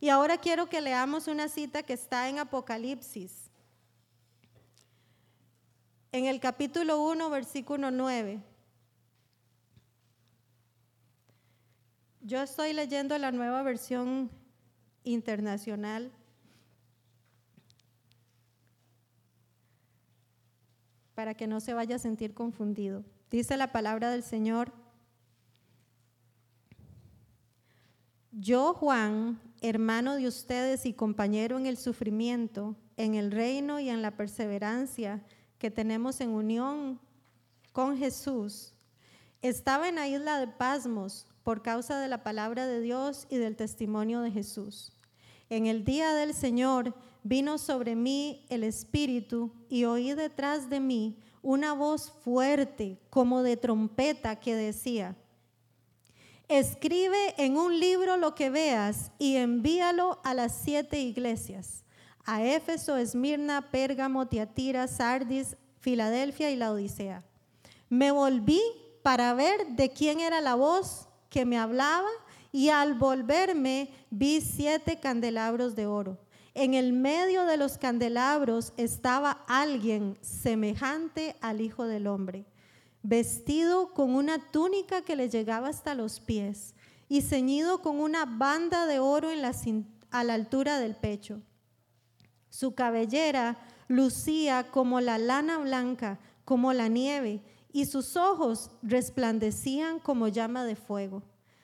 [0.01, 3.49] Y ahora quiero que leamos una cita que está en Apocalipsis,
[6.11, 8.41] en el capítulo 1, versículo 9.
[12.19, 14.29] Yo estoy leyendo la nueva versión
[15.03, 16.11] internacional.
[21.15, 23.03] para que no se vaya a sentir confundido.
[23.29, 24.73] Dice la palabra del Señor.
[28.35, 34.01] Yo, Juan, hermano de ustedes y compañero en el sufrimiento, en el reino y en
[34.01, 35.23] la perseverancia
[35.59, 36.99] que tenemos en unión
[37.73, 38.73] con Jesús,
[39.43, 43.55] estaba en la isla de Pasmos por causa de la palabra de Dios y del
[43.55, 44.93] testimonio de Jesús.
[45.51, 51.19] En el día del Señor vino sobre mí el Espíritu y oí detrás de mí
[51.43, 55.15] una voz fuerte como de trompeta que decía,
[56.49, 61.83] Escribe en un libro lo que veas y envíalo a las siete iglesias,
[62.25, 67.23] a Éfeso, Esmirna, Pérgamo, Tiatira, Sardis, Filadelfia y la Odisea.
[67.89, 68.61] Me volví
[69.03, 72.09] para ver de quién era la voz que me hablaba
[72.51, 76.17] y al volverme vi siete candelabros de oro.
[76.53, 82.45] En el medio de los candelabros estaba alguien semejante al Hijo del Hombre
[83.03, 86.73] vestido con una túnica que le llegaba hasta los pies
[87.09, 89.51] y ceñido con una banda de oro en la,
[90.09, 91.41] a la altura del pecho.
[92.49, 100.27] Su cabellera lucía como la lana blanca, como la nieve, y sus ojos resplandecían como
[100.27, 101.23] llama de fuego.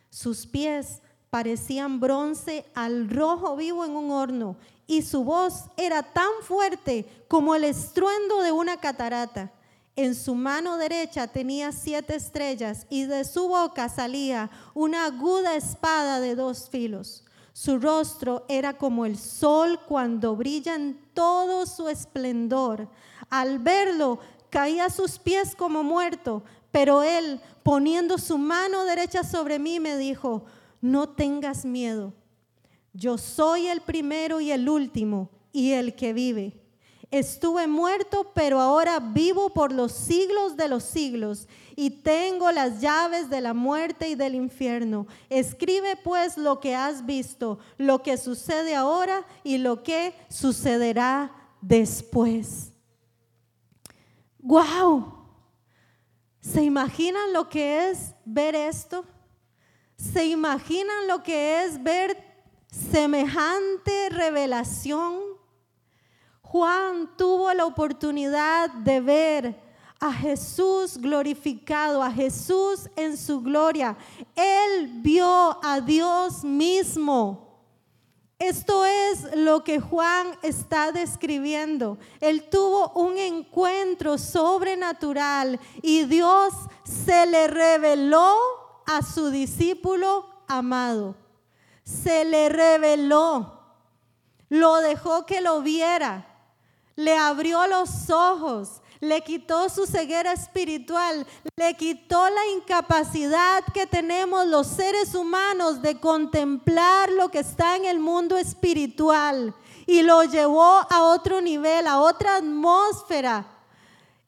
[0.10, 6.32] Sus pies parecían bronce al rojo vivo en un horno, y su voz era tan
[6.42, 9.54] fuerte como el estruendo de una catarata.
[10.02, 16.22] En su mano derecha tenía siete estrellas y de su boca salía una aguda espada
[16.22, 17.26] de dos filos.
[17.52, 22.88] Su rostro era como el sol cuando brilla en todo su esplendor.
[23.30, 29.60] Al verlo, caía a sus pies como muerto, pero él, poniendo su mano derecha sobre
[29.60, 30.46] mí, me dijo,
[30.80, 32.14] no tengas miedo.
[32.94, 36.59] Yo soy el primero y el último y el que vive.
[37.12, 43.30] Estuve muerto, pero ahora vivo por los siglos de los siglos y tengo las llaves
[43.32, 45.08] de la muerte y del infierno.
[45.30, 52.74] Escribe pues lo que has visto, lo que sucede ahora y lo que sucederá después.
[54.38, 55.14] ¡Wow!
[56.42, 59.04] ¿Se imaginan lo que es ver esto?
[59.98, 62.18] ¿Se imaginan lo que es ver
[62.72, 65.29] semejante revelación?
[66.52, 69.62] Juan tuvo la oportunidad de ver
[70.00, 73.96] a Jesús glorificado, a Jesús en su gloria.
[74.36, 77.50] Él vio a Dios mismo.
[78.40, 82.00] Esto es lo que Juan está describiendo.
[82.20, 86.52] Él tuvo un encuentro sobrenatural y Dios
[86.84, 88.36] se le reveló
[88.88, 91.16] a su discípulo amado.
[91.84, 93.60] Se le reveló.
[94.50, 96.26] Lo dejó que lo viera.
[97.00, 104.46] Le abrió los ojos le quitó su ceguera espiritual, le quitó la incapacidad que tenemos
[104.46, 109.54] los seres humanos de contemplar lo que está en el mundo espiritual
[109.86, 113.46] y lo llevó a otro nivel, a otra atmósfera.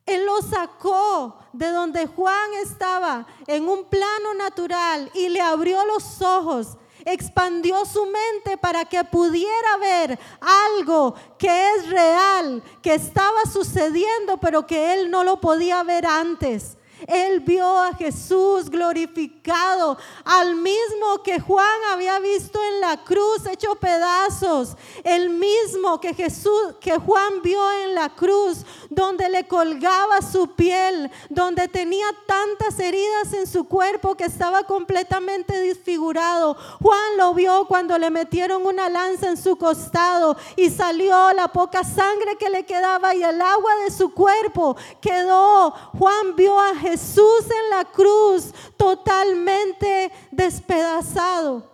[0.05, 6.21] Él lo sacó de donde Juan estaba en un plano natural y le abrió los
[6.21, 14.37] ojos expandió su mente para que pudiera ver algo que es real, que estaba sucediendo,
[14.37, 16.77] pero que él no lo podía ver antes.
[17.07, 23.75] Él vio a Jesús glorificado, al mismo que Juan había visto en la cruz hecho
[23.75, 30.55] pedazos, el mismo que Jesús que Juan vio en la cruz donde le colgaba su
[30.55, 36.55] piel, donde tenía tantas heridas en su cuerpo que estaba completamente disfigurado.
[36.81, 41.83] Juan lo vio cuando le metieron una lanza en su costado y salió la poca
[41.83, 45.71] sangre que le quedaba y el agua de su cuerpo quedó.
[45.97, 51.71] Juan vio a Jesús Jesús en la cruz totalmente despedazado.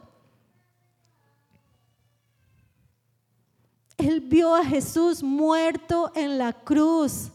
[3.97, 7.31] Él vio a Jesús muerto en la cruz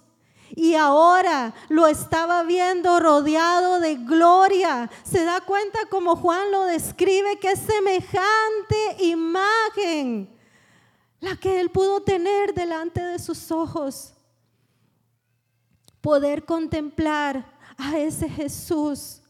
[0.55, 4.89] y ahora lo estaba viendo rodeado de gloria.
[5.03, 10.39] Se da cuenta como Juan lo describe, que semejante imagen
[11.19, 14.15] la que él pudo tener delante de sus ojos.
[16.01, 19.23] Poder contemplar a ese Jesús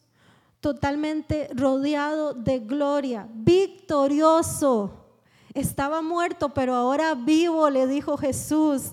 [0.61, 4.92] totalmente rodeado de gloria, victorioso.
[5.55, 8.92] Estaba muerto, pero ahora vivo, le dijo Jesús.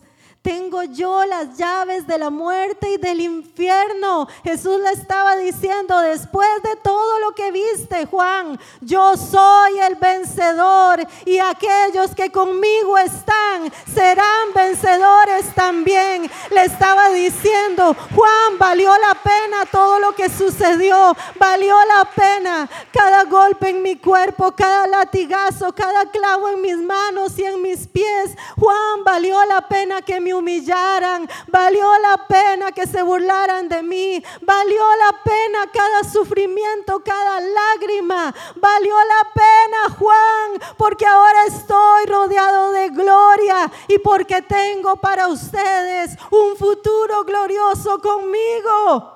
[0.49, 4.27] Tengo yo las llaves de la muerte y del infierno.
[4.43, 11.05] Jesús le estaba diciendo, después de todo lo que viste, Juan, yo soy el vencedor
[11.25, 16.27] y aquellos que conmigo están serán vencedores también.
[16.49, 23.25] Le estaba diciendo, Juan, valió la pena todo lo que sucedió, valió la pena cada
[23.25, 28.35] golpe en mi cuerpo, cada latigazo, cada clavo en mis manos y en mis pies.
[28.57, 34.23] Juan, valió la pena que mi humillaran, valió la pena que se burlaran de mí,
[34.41, 42.71] valió la pena cada sufrimiento, cada lágrima, valió la pena Juan, porque ahora estoy rodeado
[42.71, 49.13] de gloria y porque tengo para ustedes un futuro glorioso conmigo.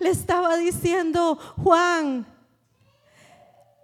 [0.00, 2.31] Le estaba diciendo Juan,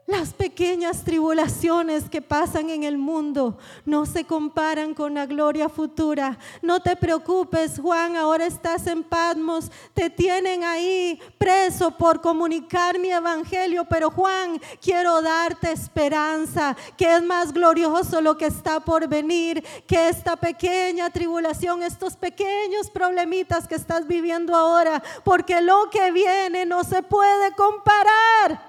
[0.08, 6.38] las pequeñas tribulaciones que pasan en el mundo no se comparan con la gloria futura.
[6.62, 13.10] No te preocupes, Juan, ahora estás en Patmos, te tienen ahí preso por comunicar mi
[13.12, 19.62] evangelio, pero Juan, quiero darte esperanza, que es más glorioso lo que está por venir,
[19.86, 26.64] que esta pequeña tribulación, estos pequeños problemitas que estás viviendo ahora, porque lo que viene
[26.64, 28.67] no se puede comparar.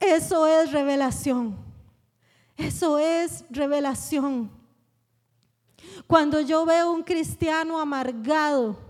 [0.00, 1.56] Eso es revelación.
[2.56, 4.50] Eso es revelación.
[6.06, 8.85] Cuando yo veo un cristiano amargado,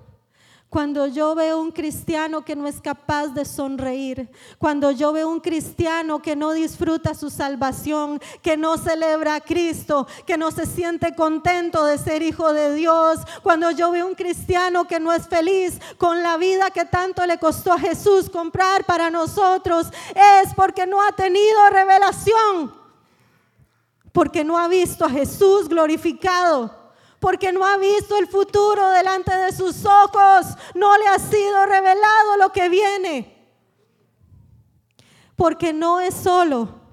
[0.76, 5.40] cuando yo veo un cristiano que no es capaz de sonreír, cuando yo veo un
[5.40, 11.14] cristiano que no disfruta su salvación, que no celebra a Cristo, que no se siente
[11.14, 15.80] contento de ser hijo de Dios, cuando yo veo un cristiano que no es feliz
[15.96, 21.00] con la vida que tanto le costó a Jesús comprar para nosotros, es porque no
[21.00, 22.74] ha tenido revelación,
[24.12, 26.85] porque no ha visto a Jesús glorificado
[27.26, 30.46] porque no ha visto el futuro delante de sus ojos,
[30.76, 33.50] no le ha sido revelado lo que viene,
[35.34, 36.85] porque no es solo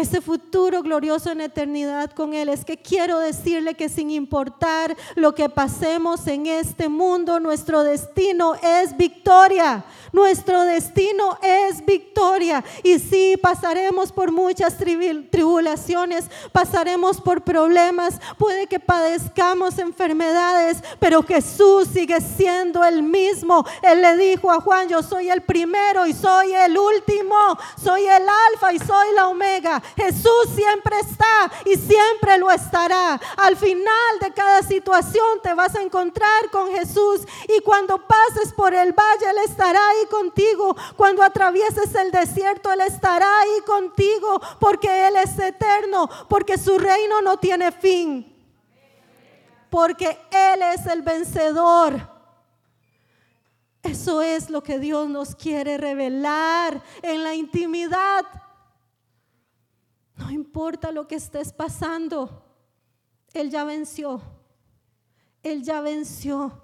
[0.00, 2.48] ese futuro glorioso en eternidad con Él.
[2.48, 8.54] Es que quiero decirle que sin importar lo que pasemos en este mundo, nuestro destino
[8.54, 9.84] es victoria.
[10.12, 12.64] Nuestro destino es victoria.
[12.82, 21.88] Y sí, pasaremos por muchas tribulaciones, pasaremos por problemas, puede que padezcamos enfermedades, pero Jesús
[21.92, 23.64] sigue siendo el mismo.
[23.82, 27.36] Él le dijo a Juan, yo soy el primero y soy el último,
[27.82, 29.82] soy el alfa y soy la omega.
[29.96, 33.20] Jesús siempre está y siempre lo estará.
[33.36, 38.74] Al final de cada situación te vas a encontrar con Jesús y cuando pases por
[38.74, 40.76] el valle, Él estará ahí contigo.
[40.96, 47.20] Cuando atravieses el desierto, Él estará ahí contigo porque Él es eterno, porque su reino
[47.20, 48.26] no tiene fin.
[49.70, 52.10] Porque Él es el vencedor.
[53.82, 58.26] Eso es lo que Dios nos quiere revelar en la intimidad.
[60.20, 62.44] No importa lo que estés pasando,
[63.32, 64.20] Él ya venció.
[65.42, 66.62] Él ya venció.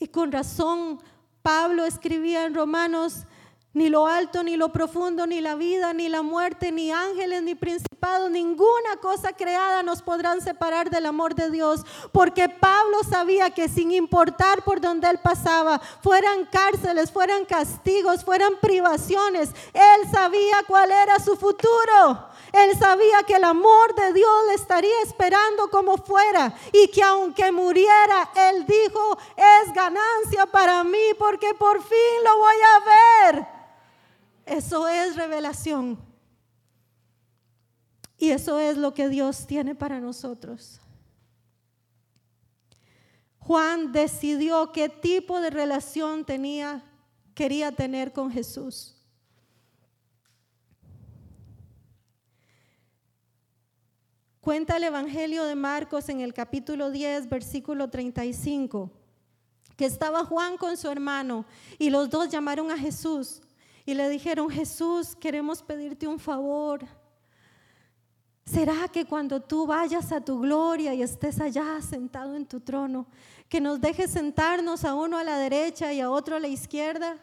[0.00, 1.00] Y con razón
[1.42, 3.26] Pablo escribía en Romanos
[3.74, 7.56] ni lo alto, ni lo profundo, ni la vida, ni la muerte, ni ángeles, ni
[7.56, 11.84] principados, ninguna cosa creada nos podrán separar del amor de Dios.
[12.12, 18.52] Porque Pablo sabía que sin importar por donde él pasaba, fueran cárceles, fueran castigos, fueran
[18.60, 22.28] privaciones, él sabía cuál era su futuro.
[22.52, 27.50] Él sabía que el amor de Dios le estaría esperando como fuera y que aunque
[27.50, 33.63] muriera, él dijo, es ganancia para mí porque por fin lo voy a ver.
[34.46, 35.98] Eso es revelación.
[38.18, 40.80] Y eso es lo que Dios tiene para nosotros.
[43.38, 46.82] Juan decidió qué tipo de relación tenía,
[47.34, 48.96] quería tener con Jesús.
[54.40, 58.90] Cuenta el Evangelio de Marcos en el capítulo 10, versículo 35,
[59.76, 61.46] que estaba Juan con su hermano
[61.78, 63.40] y los dos llamaron a Jesús
[63.86, 66.86] y le dijeron, Jesús, queremos pedirte un favor.
[68.46, 73.06] ¿Será que cuando tú vayas a tu gloria y estés allá sentado en tu trono,
[73.48, 77.16] que nos dejes sentarnos a uno a la derecha y a otro a la izquierda?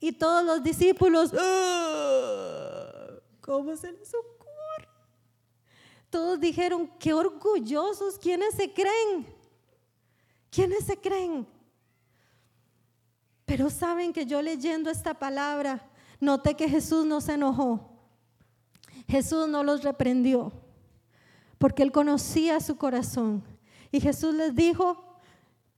[0.00, 3.06] Y todos los discípulos, ah,
[3.40, 4.88] ¿cómo se les ocurre?
[6.10, 9.26] Todos dijeron, qué orgullosos, ¿quiénes se creen?
[10.50, 11.46] ¿Quiénes se creen?
[13.44, 15.90] Pero saben que yo leyendo esta palabra,
[16.20, 17.90] noté que Jesús no se enojó.
[19.08, 20.52] Jesús no los reprendió,
[21.58, 23.44] porque él conocía su corazón.
[23.90, 25.18] Y Jesús les dijo,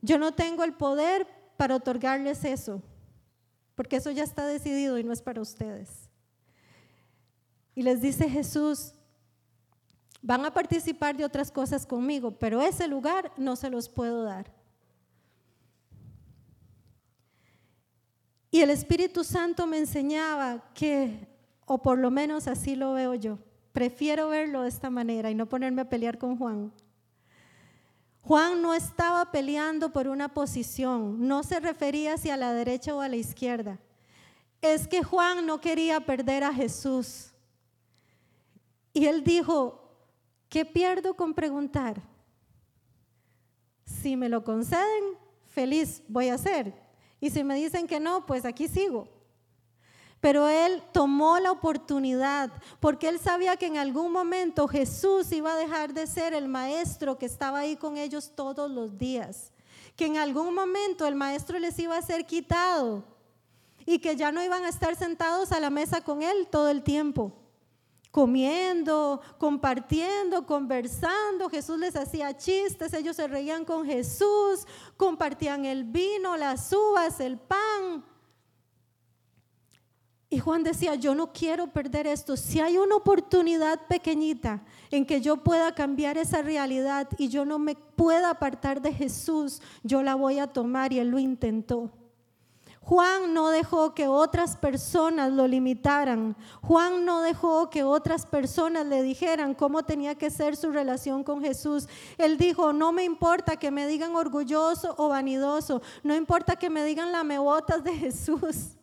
[0.00, 2.82] yo no tengo el poder para otorgarles eso,
[3.74, 6.08] porque eso ya está decidido y no es para ustedes.
[7.74, 8.94] Y les dice Jesús,
[10.22, 14.55] van a participar de otras cosas conmigo, pero ese lugar no se los puedo dar.
[18.56, 21.28] Y el Espíritu Santo me enseñaba que,
[21.66, 23.38] o por lo menos así lo veo yo,
[23.74, 26.72] prefiero verlo de esta manera y no ponerme a pelear con Juan.
[28.22, 33.10] Juan no estaba peleando por una posición, no se refería hacia la derecha o a
[33.10, 33.78] la izquierda.
[34.62, 37.32] Es que Juan no quería perder a Jesús.
[38.94, 39.86] Y él dijo,
[40.48, 42.00] ¿qué pierdo con preguntar?
[43.84, 46.85] Si me lo conceden, feliz voy a ser.
[47.26, 49.08] Y si me dicen que no, pues aquí sigo.
[50.20, 55.56] Pero él tomó la oportunidad porque él sabía que en algún momento Jesús iba a
[55.56, 59.52] dejar de ser el maestro que estaba ahí con ellos todos los días.
[59.96, 63.02] Que en algún momento el maestro les iba a ser quitado
[63.84, 66.84] y que ya no iban a estar sentados a la mesa con él todo el
[66.84, 67.32] tiempo
[68.16, 71.50] comiendo, compartiendo, conversando.
[71.50, 77.36] Jesús les hacía chistes, ellos se reían con Jesús, compartían el vino, las uvas, el
[77.38, 78.02] pan.
[80.30, 82.38] Y Juan decía, yo no quiero perder esto.
[82.38, 87.58] Si hay una oportunidad pequeñita en que yo pueda cambiar esa realidad y yo no
[87.58, 91.92] me pueda apartar de Jesús, yo la voy a tomar y él lo intentó.
[92.86, 96.36] Juan no dejó que otras personas lo limitaran.
[96.62, 101.42] Juan no dejó que otras personas le dijeran cómo tenía que ser su relación con
[101.42, 101.88] Jesús.
[102.16, 106.84] Él dijo, no me importa que me digan orgulloso o vanidoso, no importa que me
[106.84, 108.76] digan lamebotas de Jesús,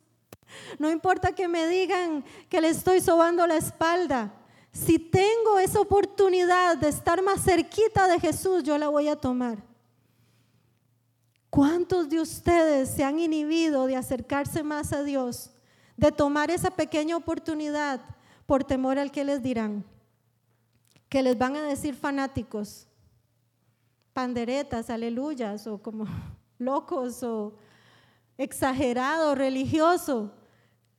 [0.78, 4.34] no importa que me digan que le estoy sobando la espalda.
[4.70, 9.73] Si tengo esa oportunidad de estar más cerquita de Jesús, yo la voy a tomar.
[11.54, 15.52] ¿Cuántos de ustedes se han inhibido de acercarse más a Dios,
[15.96, 18.00] de tomar esa pequeña oportunidad
[18.44, 19.84] por temor al que les dirán?
[21.08, 22.88] Que les van a decir fanáticos,
[24.12, 26.06] panderetas, aleluyas, o como
[26.58, 27.54] locos, o
[28.36, 30.32] exagerado, religioso.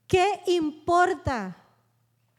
[0.08, 1.58] ¿Qué importa?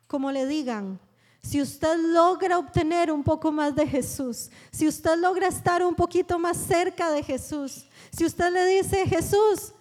[0.07, 0.99] Como le digan,
[1.47, 6.41] si usted logra obtener un poco más de Jesús, si usted logra estar un poquito
[6.41, 9.73] más cerca de Jesús, si usted le dice, Jesús,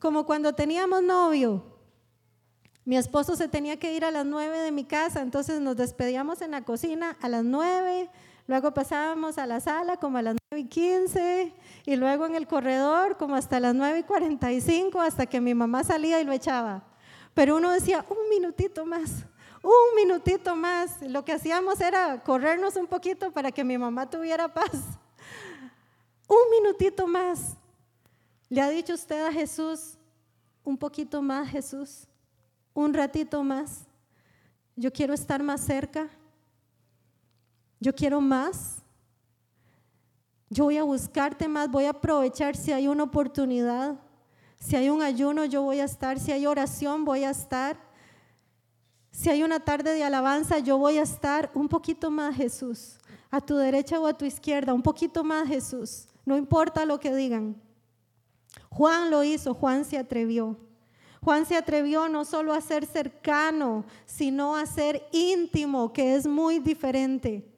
[0.00, 1.66] como cuando teníamos novio,
[2.86, 6.40] mi esposo se tenía que ir a las nueve de mi casa, entonces nos despedíamos
[6.40, 8.08] en la cocina a las nueve,
[8.46, 11.52] luego pasábamos a la sala como a las nueve y quince,
[11.84, 15.42] y luego en el corredor como hasta las nueve y cuarenta y cinco, hasta que
[15.42, 16.84] mi mamá salía y lo echaba.
[17.34, 19.26] Pero uno decía, un minutito más,
[19.68, 21.00] un minutito más.
[21.02, 24.72] Lo que hacíamos era corrernos un poquito para que mi mamá tuviera paz.
[26.28, 27.56] Un minutito más.
[28.48, 29.96] ¿Le ha dicho usted a Jesús,
[30.62, 32.06] un poquito más Jesús?
[32.74, 33.86] Un ratito más.
[34.76, 36.08] Yo quiero estar más cerca.
[37.80, 38.82] Yo quiero más.
[40.50, 43.98] Yo voy a buscarte más, voy a aprovechar si hay una oportunidad.
[44.58, 46.18] Si hay un ayuno, yo voy a estar.
[46.18, 47.87] Si hay oración, voy a estar.
[49.10, 52.98] Si hay una tarde de alabanza, yo voy a estar un poquito más Jesús,
[53.30, 57.14] a tu derecha o a tu izquierda, un poquito más Jesús, no importa lo que
[57.14, 57.60] digan.
[58.70, 60.56] Juan lo hizo, Juan se atrevió.
[61.22, 66.58] Juan se atrevió no solo a ser cercano, sino a ser íntimo, que es muy
[66.58, 67.52] diferente.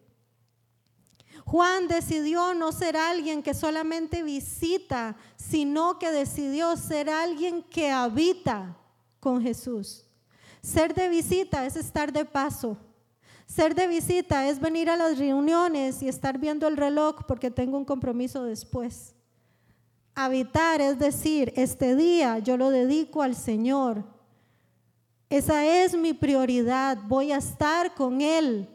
[1.44, 8.76] Juan decidió no ser alguien que solamente visita, sino que decidió ser alguien que habita
[9.18, 10.06] con Jesús.
[10.62, 12.76] Ser de visita es estar de paso.
[13.46, 17.78] Ser de visita es venir a las reuniones y estar viendo el reloj porque tengo
[17.78, 19.14] un compromiso después.
[20.14, 24.04] Habitar es decir, este día yo lo dedico al Señor.
[25.30, 26.98] Esa es mi prioridad.
[27.06, 28.68] Voy a estar con Él.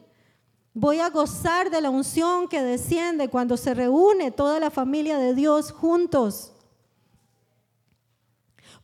[0.74, 5.34] Voy a gozar de la unción que desciende cuando se reúne toda la familia de
[5.34, 6.52] Dios juntos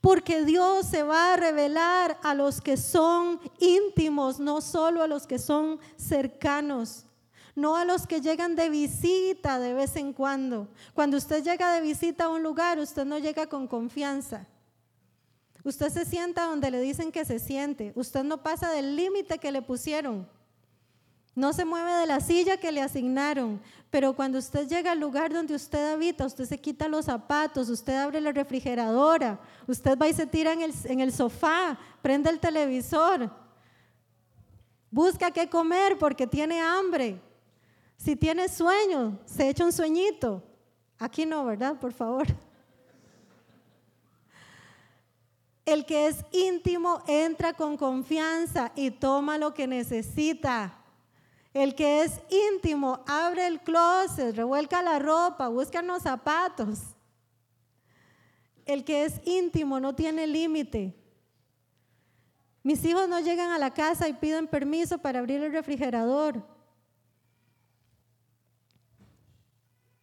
[0.02, 5.28] porque Dios se va a revelar a los que son íntimos, no solo a los
[5.28, 7.06] que son cercanos,
[7.54, 10.66] no a los que llegan de visita de vez en cuando.
[10.92, 14.44] Cuando usted llega de visita a un lugar, usted no llega con confianza.
[15.62, 17.92] Usted se sienta donde le dicen que se siente.
[17.94, 20.28] Usted no pasa del límite que le pusieron.
[21.34, 23.60] No se mueve de la silla que le asignaron,
[23.90, 27.94] pero cuando usted llega al lugar donde usted habita, usted se quita los zapatos, usted
[27.94, 33.30] abre la refrigeradora, usted va y se tira en el, sofá, prende el televisor,
[34.90, 37.18] busca qué comer porque tiene hambre.
[37.96, 40.42] Si tiene sueño, se echa un sueñito.
[40.98, 41.78] Aquí no, ¿verdad?
[41.78, 42.26] Por favor.
[45.64, 50.81] El que es íntimo entra con confianza y toma lo que necesita.
[51.54, 56.80] El que es íntimo abre el closet, revuelca la ropa, busca los zapatos.
[58.64, 60.96] El que es íntimo no tiene límite.
[62.62, 66.42] Mis hijos no llegan a la casa y piden permiso para abrir el refrigerador.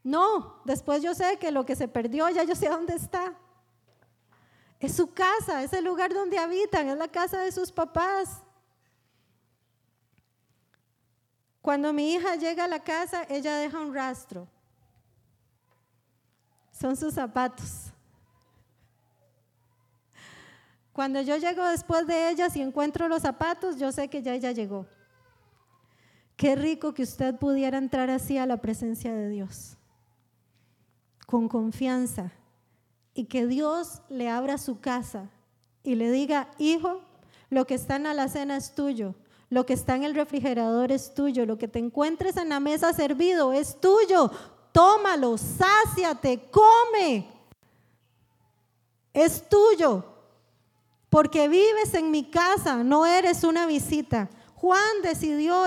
[0.03, 3.33] No, después yo sé que lo que se perdió ya yo sé dónde está.
[4.79, 8.41] Es su casa, es el lugar donde habitan, es la casa de sus papás.
[11.69, 14.47] Cuando mi hija llega a la casa, ella deja un rastro.
[16.71, 17.93] Son sus zapatos.
[20.91, 24.51] Cuando yo llego después de ella, y encuentro los zapatos, yo sé que ya ella
[24.51, 24.87] llegó.
[26.35, 29.77] Qué rico que usted pudiera entrar así a la presencia de Dios,
[31.27, 32.31] con confianza,
[33.13, 35.29] y que Dios le abra su casa
[35.83, 37.03] y le diga, hijo,
[37.51, 39.13] lo que está en la cena es tuyo,
[39.49, 41.45] lo que está en el refrigerador es tuyo.
[41.45, 44.31] Lo que te encuentres en la mesa servido es tuyo.
[44.71, 47.27] Tómalo, sáciate, come.
[49.13, 50.05] Es tuyo.
[51.09, 54.29] porque vives en mi casa, no eres una visita.
[54.53, 55.63] Juan decidió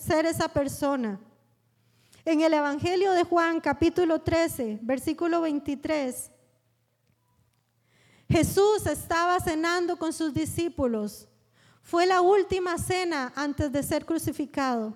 [0.00, 1.20] ser esa persona.
[2.24, 6.28] En el Evangelio de Juan, capítulo 13, versículo 23,
[8.28, 11.28] Jesús estaba cenando con sus discípulos.
[11.84, 14.94] Fue la última cena antes de ser crucificado.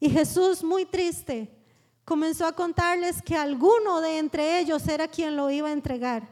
[0.00, 1.54] Y Jesús, muy triste,
[2.02, 6.26] comenzó a contarles que alguno de entre ellos era quien lo iba a entregar.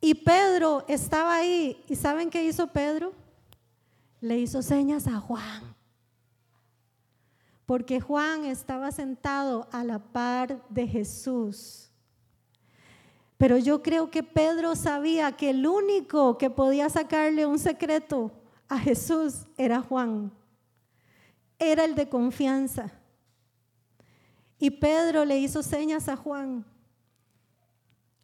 [0.00, 1.84] Y Pedro estaba ahí.
[1.88, 3.12] ¿Y saben qué hizo Pedro?
[4.20, 5.74] Le hizo señas a Juan.
[7.66, 11.83] Porque Juan estaba sentado a la par de Jesús.
[13.44, 18.32] Pero yo creo que Pedro sabía que el único que podía sacarle un secreto
[18.70, 20.32] a Jesús era Juan
[21.58, 22.90] era el de confianza.
[24.58, 26.64] Y Pedro le hizo señas a Juan.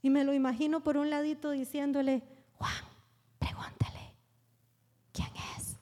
[0.00, 2.22] Y me lo imagino por un ladito diciéndole,
[2.54, 2.82] Juan,
[3.38, 4.14] pregúntale,
[5.12, 5.76] ¿quién es?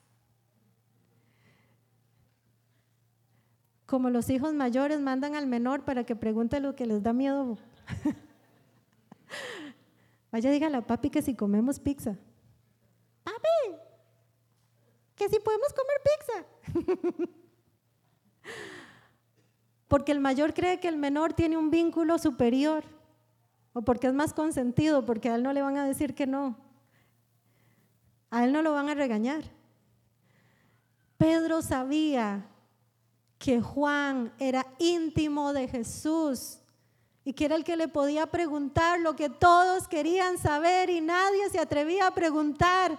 [3.87, 7.57] Como los hijos mayores mandan al menor para que pregunte lo que les da miedo.
[10.31, 12.17] Vaya, dígale a papi que si comemos pizza.
[13.25, 13.77] Papi,
[15.15, 17.33] que si podemos comer pizza.
[19.89, 22.85] porque el mayor cree que el menor tiene un vínculo superior,
[23.73, 26.59] o porque es más consentido, porque a él no le van a decir que no.
[28.31, 29.43] A él no lo van a regañar.
[31.17, 32.47] Pedro sabía
[33.39, 36.59] que Juan era íntimo de Jesús
[37.29, 41.51] y que era el que le podía preguntar lo que todos querían saber y nadie
[41.51, 42.99] se atrevía a preguntar.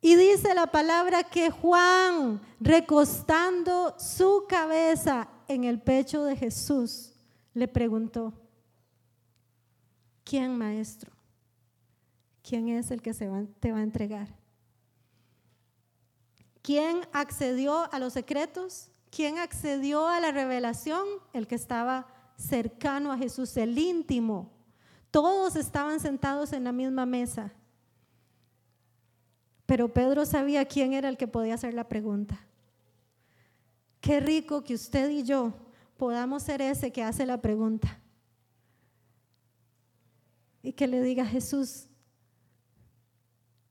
[0.00, 7.12] Y dice la palabra que Juan, recostando su cabeza en el pecho de Jesús,
[7.52, 8.32] le preguntó,
[10.24, 11.12] ¿quién maestro?
[12.42, 13.28] ¿Quién es el que se
[13.60, 14.34] te va a entregar?
[16.62, 18.88] ¿Quién accedió a los secretos?
[19.10, 21.06] ¿Quién accedió a la revelación?
[21.32, 24.52] El que estaba cercano a Jesús, el íntimo.
[25.10, 27.52] Todos estaban sentados en la misma mesa.
[29.64, 32.38] Pero Pedro sabía quién era el que podía hacer la pregunta.
[34.00, 35.52] Qué rico que usted y yo
[35.96, 38.00] podamos ser ese que hace la pregunta.
[40.62, 41.88] Y que le diga Jesús,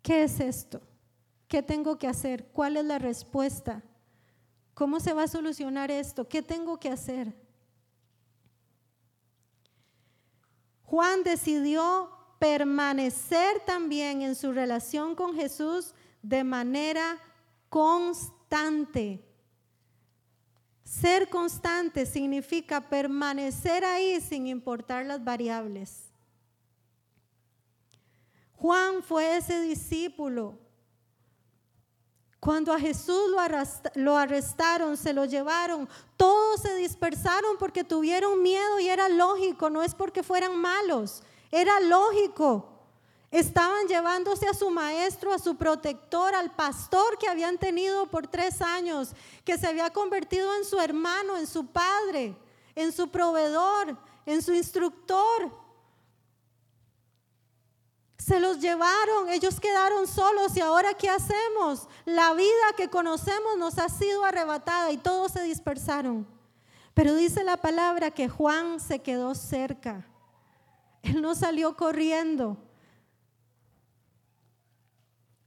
[0.02, 0.82] ¿qué es esto?
[1.48, 2.48] ¿Qué tengo que hacer?
[2.48, 3.84] ¿Cuál es la respuesta?
[4.76, 6.28] ¿Cómo se va a solucionar esto?
[6.28, 7.34] ¿Qué tengo que hacer?
[10.84, 17.18] Juan decidió permanecer también en su relación con Jesús de manera
[17.70, 19.26] constante.
[20.84, 26.12] Ser constante significa permanecer ahí sin importar las variables.
[28.58, 30.65] Juan fue ese discípulo.
[32.46, 33.32] Cuando a Jesús
[33.96, 39.82] lo arrestaron, se lo llevaron, todos se dispersaron porque tuvieron miedo y era lógico, no
[39.82, 42.70] es porque fueran malos, era lógico.
[43.32, 48.62] Estaban llevándose a su maestro, a su protector, al pastor que habían tenido por tres
[48.62, 52.38] años, que se había convertido en su hermano, en su padre,
[52.76, 55.52] en su proveedor, en su instructor.
[58.18, 61.88] Se los llevaron, ellos quedaron solos y ahora ¿qué hacemos?
[62.06, 66.28] La vida que conocemos nos ha sido arrebatada y todos se dispersaron.
[66.94, 70.08] Pero dice la palabra que Juan se quedó cerca.
[71.04, 72.58] Él no salió corriendo.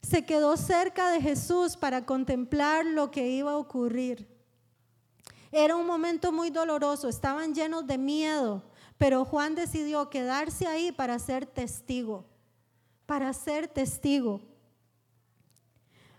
[0.02, 4.28] Se quedó cerca de Jesús para contemplar lo que iba a ocurrir.
[5.50, 8.62] Era un momento muy doloroso, estaban llenos de miedo,
[8.98, 12.26] pero Juan decidió quedarse ahí para ser testigo,
[13.08, 14.42] para ser testigo.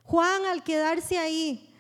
[0.06, 1.72] Juan al quedarse ahí,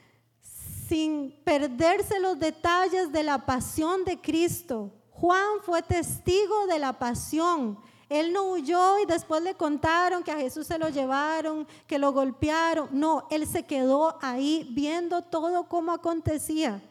[0.87, 7.79] sin perderse los detalles de la pasión de Cristo, Juan fue testigo de la pasión.
[8.07, 12.13] Él no huyó y después le contaron que a Jesús se lo llevaron, que lo
[12.13, 12.89] golpearon.
[12.91, 16.83] No, él se quedó ahí viendo todo cómo acontecía.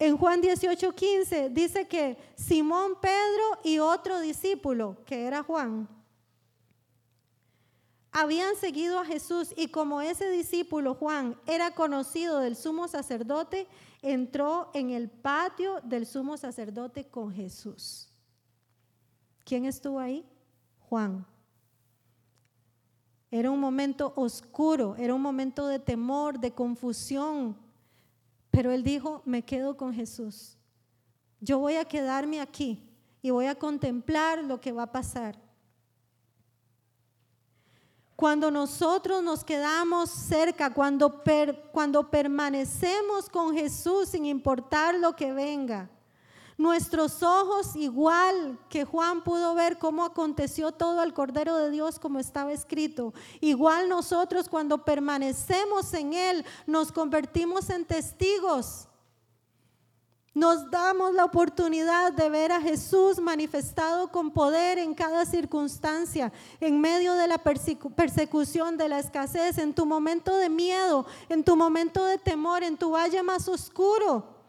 [0.00, 5.86] En Juan 18:15 dice que Simón Pedro y otro discípulo, que era Juan,
[8.10, 13.68] habían seguido a Jesús y como ese discípulo Juan era conocido del sumo sacerdote,
[14.00, 18.08] entró en el patio del sumo sacerdote con Jesús.
[19.44, 20.26] ¿Quién estuvo ahí?
[20.88, 21.26] Juan.
[23.30, 27.69] Era un momento oscuro, era un momento de temor, de confusión,
[28.50, 30.56] pero él dijo, me quedo con Jesús.
[31.40, 32.86] yo voy a quedarme aquí
[33.22, 35.38] y voy a contemplar lo que va a pasar.
[38.16, 41.22] Cuando nosotros nos quedamos cerca, cuando,
[41.72, 45.88] cuando permanecemos con Jesús sin importar lo que venga,
[46.60, 52.18] nuestros ojos, igual que Juan pudo ver cómo aconteció todo al Cordero de Dios como
[52.18, 58.86] estaba escrito, igual nosotros cuando permanecemos en Él nos convertimos en testigos.
[60.34, 66.30] Nos damos la oportunidad de ver a Jesús manifestado con poder en cada circunstancia,
[66.60, 71.56] en medio de la persecución, de la escasez, en tu momento de miedo, en tu
[71.56, 74.39] momento de temor, en tu valle más oscuro,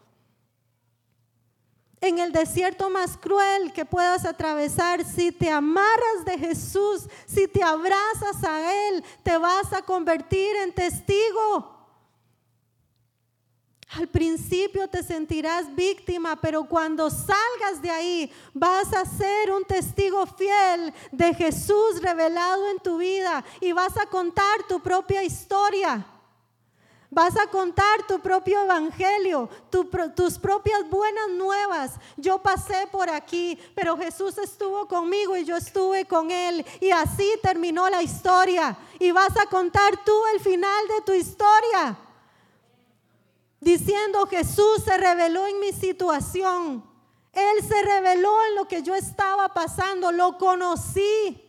[2.02, 5.04] en el desierto más cruel que puedas atravesar.
[5.04, 10.72] Si te amarras de Jesús, si te abrazas a Él, te vas a convertir en
[10.74, 11.78] testigo.
[13.94, 20.26] Al principio te sentirás víctima, pero cuando salgas de ahí vas a ser un testigo
[20.26, 26.04] fiel de Jesús revelado en tu vida y vas a contar tu propia historia.
[27.14, 31.92] Vas a contar tu propio evangelio, tus propias buenas nuevas.
[32.16, 36.64] Yo pasé por aquí, pero Jesús estuvo conmigo y yo estuve con Él.
[36.80, 38.78] Y así terminó la historia.
[38.98, 41.98] Y vas a contar tú el final de tu historia
[43.60, 46.82] diciendo Jesús se reveló en mi situación.
[47.32, 51.40] Él se reveló en lo que yo estaba pasando, lo conocí.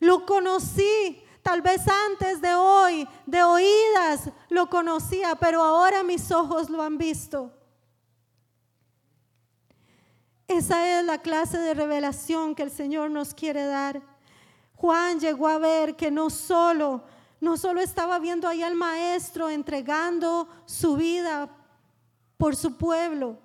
[0.00, 6.70] Lo conocí, tal vez antes de hoy, de oídas lo conocía, pero ahora mis ojos
[6.70, 7.52] lo han visto.
[10.48, 14.02] Esa es la clase de revelación que el Señor nos quiere dar.
[14.76, 17.04] Juan llegó a ver que no solo
[17.42, 21.50] no solo estaba viendo ahí al maestro entregando su vida
[22.36, 23.36] por su pueblo,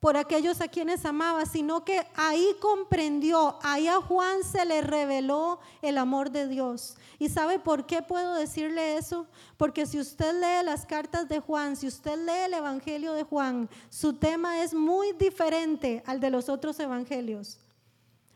[0.00, 5.58] por aquellos a quienes amaba, sino que ahí comprendió, ahí a Juan se le reveló
[5.82, 6.96] el amor de Dios.
[7.18, 9.26] ¿Y sabe por qué puedo decirle eso?
[9.56, 13.68] Porque si usted lee las cartas de Juan, si usted lee el Evangelio de Juan,
[13.90, 17.58] su tema es muy diferente al de los otros evangelios.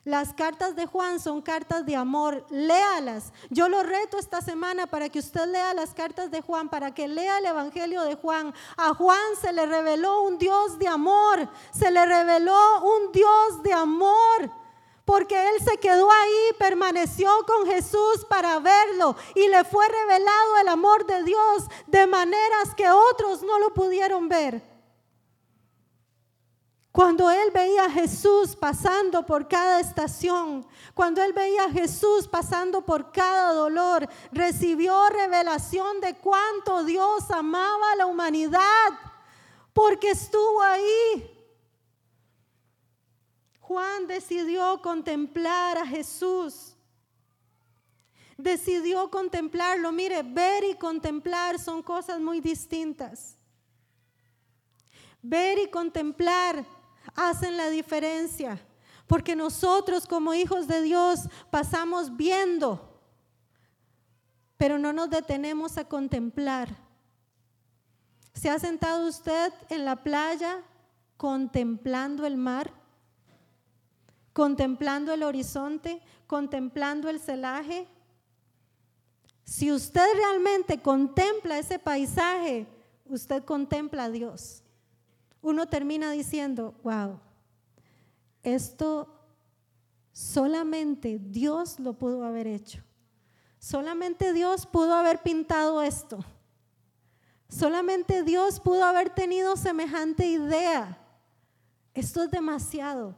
[0.05, 3.33] Las cartas de Juan son cartas de amor, léalas.
[3.51, 7.07] Yo lo reto esta semana para que usted lea las cartas de Juan, para que
[7.07, 8.53] lea el Evangelio de Juan.
[8.77, 13.73] A Juan se le reveló un Dios de amor, se le reveló un Dios de
[13.73, 14.51] amor,
[15.05, 20.69] porque él se quedó ahí, permaneció con Jesús para verlo y le fue revelado el
[20.69, 24.72] amor de Dios de maneras que otros no lo pudieron ver.
[26.93, 32.85] Cuando él veía a Jesús pasando por cada estación, cuando él veía a Jesús pasando
[32.85, 38.91] por cada dolor, recibió revelación de cuánto Dios amaba a la humanidad,
[39.73, 41.31] porque estuvo ahí.
[43.61, 46.77] Juan decidió contemplar a Jesús.
[48.37, 49.93] Decidió contemplarlo.
[49.93, 53.39] Mire, ver y contemplar son cosas muy distintas.
[55.23, 56.67] Ver y contemplar
[57.15, 58.61] hacen la diferencia.
[59.07, 62.89] Porque nosotros como hijos de Dios pasamos viendo,
[64.57, 66.75] pero no nos detenemos a contemplar.
[68.33, 70.63] ¿Se ha sentado usted en la playa
[71.17, 72.73] contemplando el mar?
[74.33, 77.87] Contemplando el horizonte, contemplando el celaje.
[79.45, 82.67] Si usted realmente contempla ese paisaje,
[83.05, 84.62] usted contempla a Dios
[85.43, 87.21] uno termina diciendo, wow,
[88.43, 89.09] esto
[90.13, 92.83] solamente Dios lo pudo haber hecho.
[93.59, 96.25] Solamente Dios pudo haber pintado esto.
[97.49, 100.99] Solamente Dios pudo haber tenido semejante idea.
[101.93, 103.15] Esto es demasiado.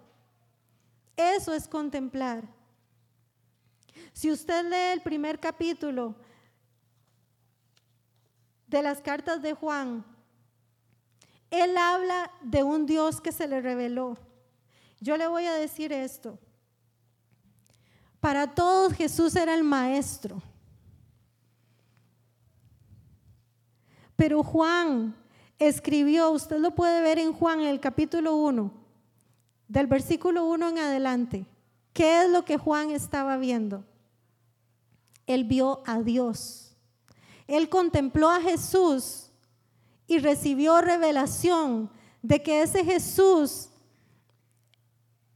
[1.17, 2.43] Eso es contemplar.
[4.13, 6.15] Si usted lee el primer capítulo
[8.67, 10.05] de las cartas de Juan,
[11.61, 14.17] él habla de un Dios que se le reveló.
[15.01, 16.39] Yo le voy a decir esto.
[18.21, 20.43] Para todos Jesús era el maestro.
[24.17, 25.15] Pero Juan
[25.59, 28.73] escribió, usted lo puede ver en Juan en el capítulo 1,
[29.69, 31.47] del versículo 1 en adelante.
[31.93, 33.85] ¿Qué es lo que Juan estaba viendo?
[35.27, 36.77] Él vio a Dios.
[37.47, 39.24] Él contempló a Jesús
[40.07, 41.91] y recibió revelación
[42.23, 43.69] de que ese Jesús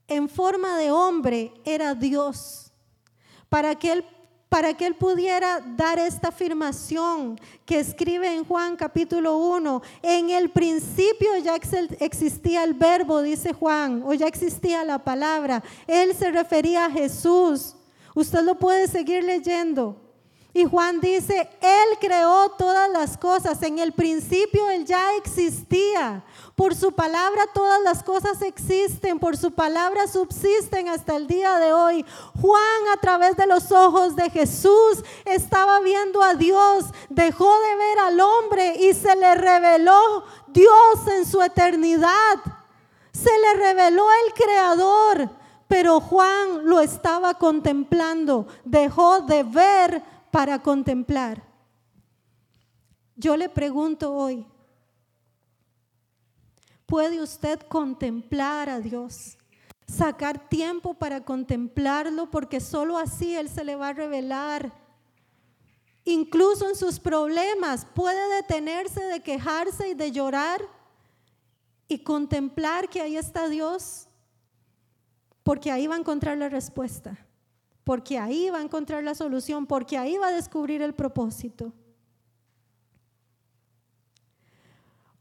[0.07, 2.73] en forma de hombre era Dios,
[3.49, 4.05] para que él
[4.49, 9.83] para que él pudiera dar esta afirmación que escribe en Juan capítulo 1.
[10.03, 11.55] En el principio ya
[12.01, 15.63] existía el verbo, dice Juan, o ya existía la palabra.
[15.87, 17.77] Él se refería a Jesús.
[18.15, 20.08] Usted lo puede seguir leyendo.
[20.55, 23.63] Y Juan dice, Él creó todas las cosas.
[23.63, 26.25] En el principio Él ya existía.
[26.57, 29.19] Por su palabra todas las cosas existen.
[29.19, 32.05] Por su palabra subsisten hasta el día de hoy.
[32.41, 36.87] Juan a través de los ojos de Jesús estaba viendo a Dios.
[37.11, 42.39] Dejó de ver al hombre y se le reveló Dios en su eternidad.
[43.13, 45.31] Se le reveló el Creador.
[45.69, 48.47] Pero Juan lo estaba contemplando.
[48.65, 51.43] Dejó de ver para contemplar.
[53.17, 54.47] Yo le pregunto hoy,
[56.87, 59.37] ¿puede usted contemplar a Dios?
[59.87, 64.73] Sacar tiempo para contemplarlo porque solo así Él se le va a revelar.
[66.05, 70.63] Incluso en sus problemas puede detenerse de quejarse y de llorar
[71.89, 74.09] y contemplar que ahí está Dios
[75.43, 77.28] porque ahí va a encontrar la respuesta
[77.89, 81.73] porque ahí va a encontrar la solución, porque ahí va a descubrir el propósito.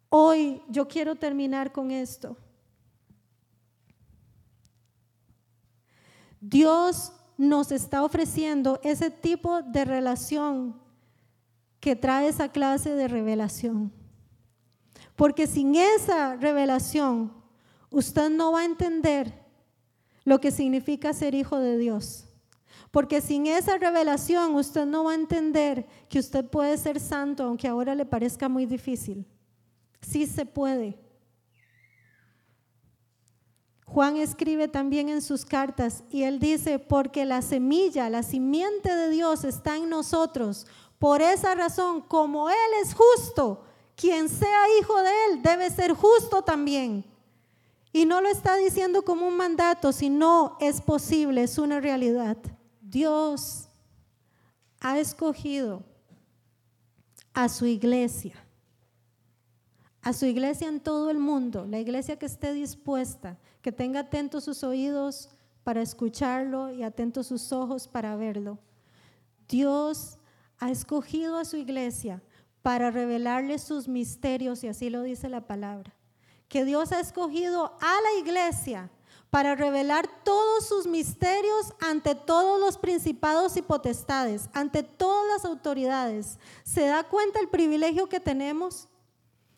[0.09, 2.35] Hoy yo quiero terminar con esto.
[6.41, 10.77] Dios nos está ofreciendo ese tipo de relación
[11.79, 13.93] que trae esa clase de revelación.
[15.15, 17.31] Porque sin esa revelación,
[17.91, 19.45] usted no va a entender
[20.25, 22.26] lo que significa ser hijo de Dios.
[22.97, 27.67] Porque sin esa revelación usted no va a entender que usted puede ser santo, aunque
[27.67, 29.23] ahora le parezca muy difícil.
[30.01, 30.97] Sí se puede.
[33.85, 39.11] Juan escribe también en sus cartas y él dice, porque la semilla, la simiente de
[39.11, 40.65] Dios está en nosotros.
[40.97, 43.63] Por esa razón, como Él es justo,
[43.95, 47.05] quien sea hijo de Él debe ser justo también.
[47.93, 52.37] Y no lo está diciendo como un mandato, sino es posible, es una realidad.
[52.89, 53.67] Dios
[54.79, 55.83] ha escogido
[57.33, 58.35] a su iglesia,
[60.01, 64.45] a su iglesia en todo el mundo, la iglesia que esté dispuesta, que tenga atentos
[64.45, 65.29] sus oídos
[65.65, 68.57] para escucharlo y atentos sus ojos para verlo.
[69.49, 70.17] Dios
[70.57, 72.23] ha escogido a su iglesia
[72.61, 75.93] para revelarle sus misterios, y así lo dice la palabra.
[76.47, 78.89] Que Dios ha escogido a la iglesia
[79.29, 86.37] para revelar todos sus misterios ante todos los principados y potestades, ante todas las autoridades.
[86.63, 88.87] ¿Se da cuenta el privilegio que tenemos?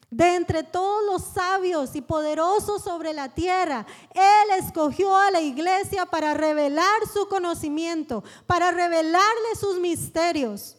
[0.09, 6.07] De entre todos los sabios y poderosos sobre la tierra, Él escogió a la iglesia
[6.07, 10.78] para revelar su conocimiento, para revelarle sus misterios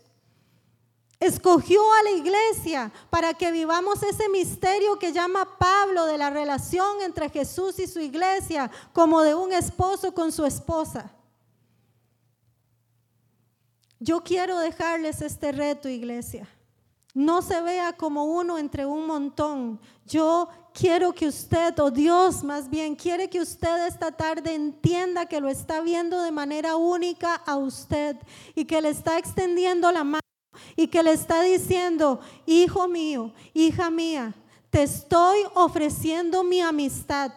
[1.20, 7.02] escogió a la iglesia para que vivamos ese misterio que llama Pablo de la relación
[7.02, 11.12] entre Jesús y su iglesia, como de un esposo con su esposa.
[13.98, 16.48] Yo quiero dejarles este reto, iglesia.
[17.12, 19.78] No se vea como uno entre un montón.
[20.06, 25.40] Yo quiero que usted, o Dios más bien, quiere que usted esta tarde entienda que
[25.40, 28.16] lo está viendo de manera única a usted
[28.54, 30.29] y que le está extendiendo la mano
[30.76, 34.34] y que le está diciendo, hijo mío, hija mía,
[34.70, 37.32] te estoy ofreciendo mi amistad.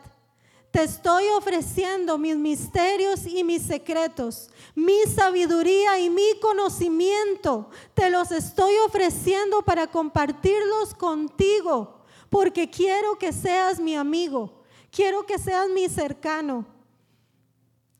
[0.71, 7.69] Te estoy ofreciendo mis misterios y mis secretos, mi sabiduría y mi conocimiento.
[7.93, 15.37] Te los estoy ofreciendo para compartirlos contigo, porque quiero que seas mi amigo, quiero que
[15.37, 16.65] seas mi cercano,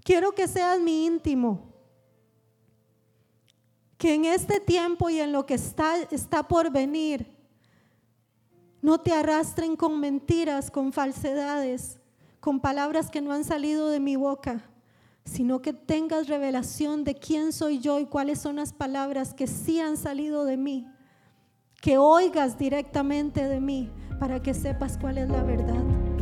[0.04, 1.73] quiero que seas mi íntimo
[4.04, 7.26] que en este tiempo y en lo que está, está por venir,
[8.82, 12.02] no te arrastren con mentiras, con falsedades,
[12.42, 14.70] con palabras que no han salido de mi boca,
[15.24, 19.80] sino que tengas revelación de quién soy yo y cuáles son las palabras que sí
[19.80, 20.86] han salido de mí,
[21.82, 23.90] que oigas directamente de mí
[24.20, 26.13] para que sepas cuál es la verdad.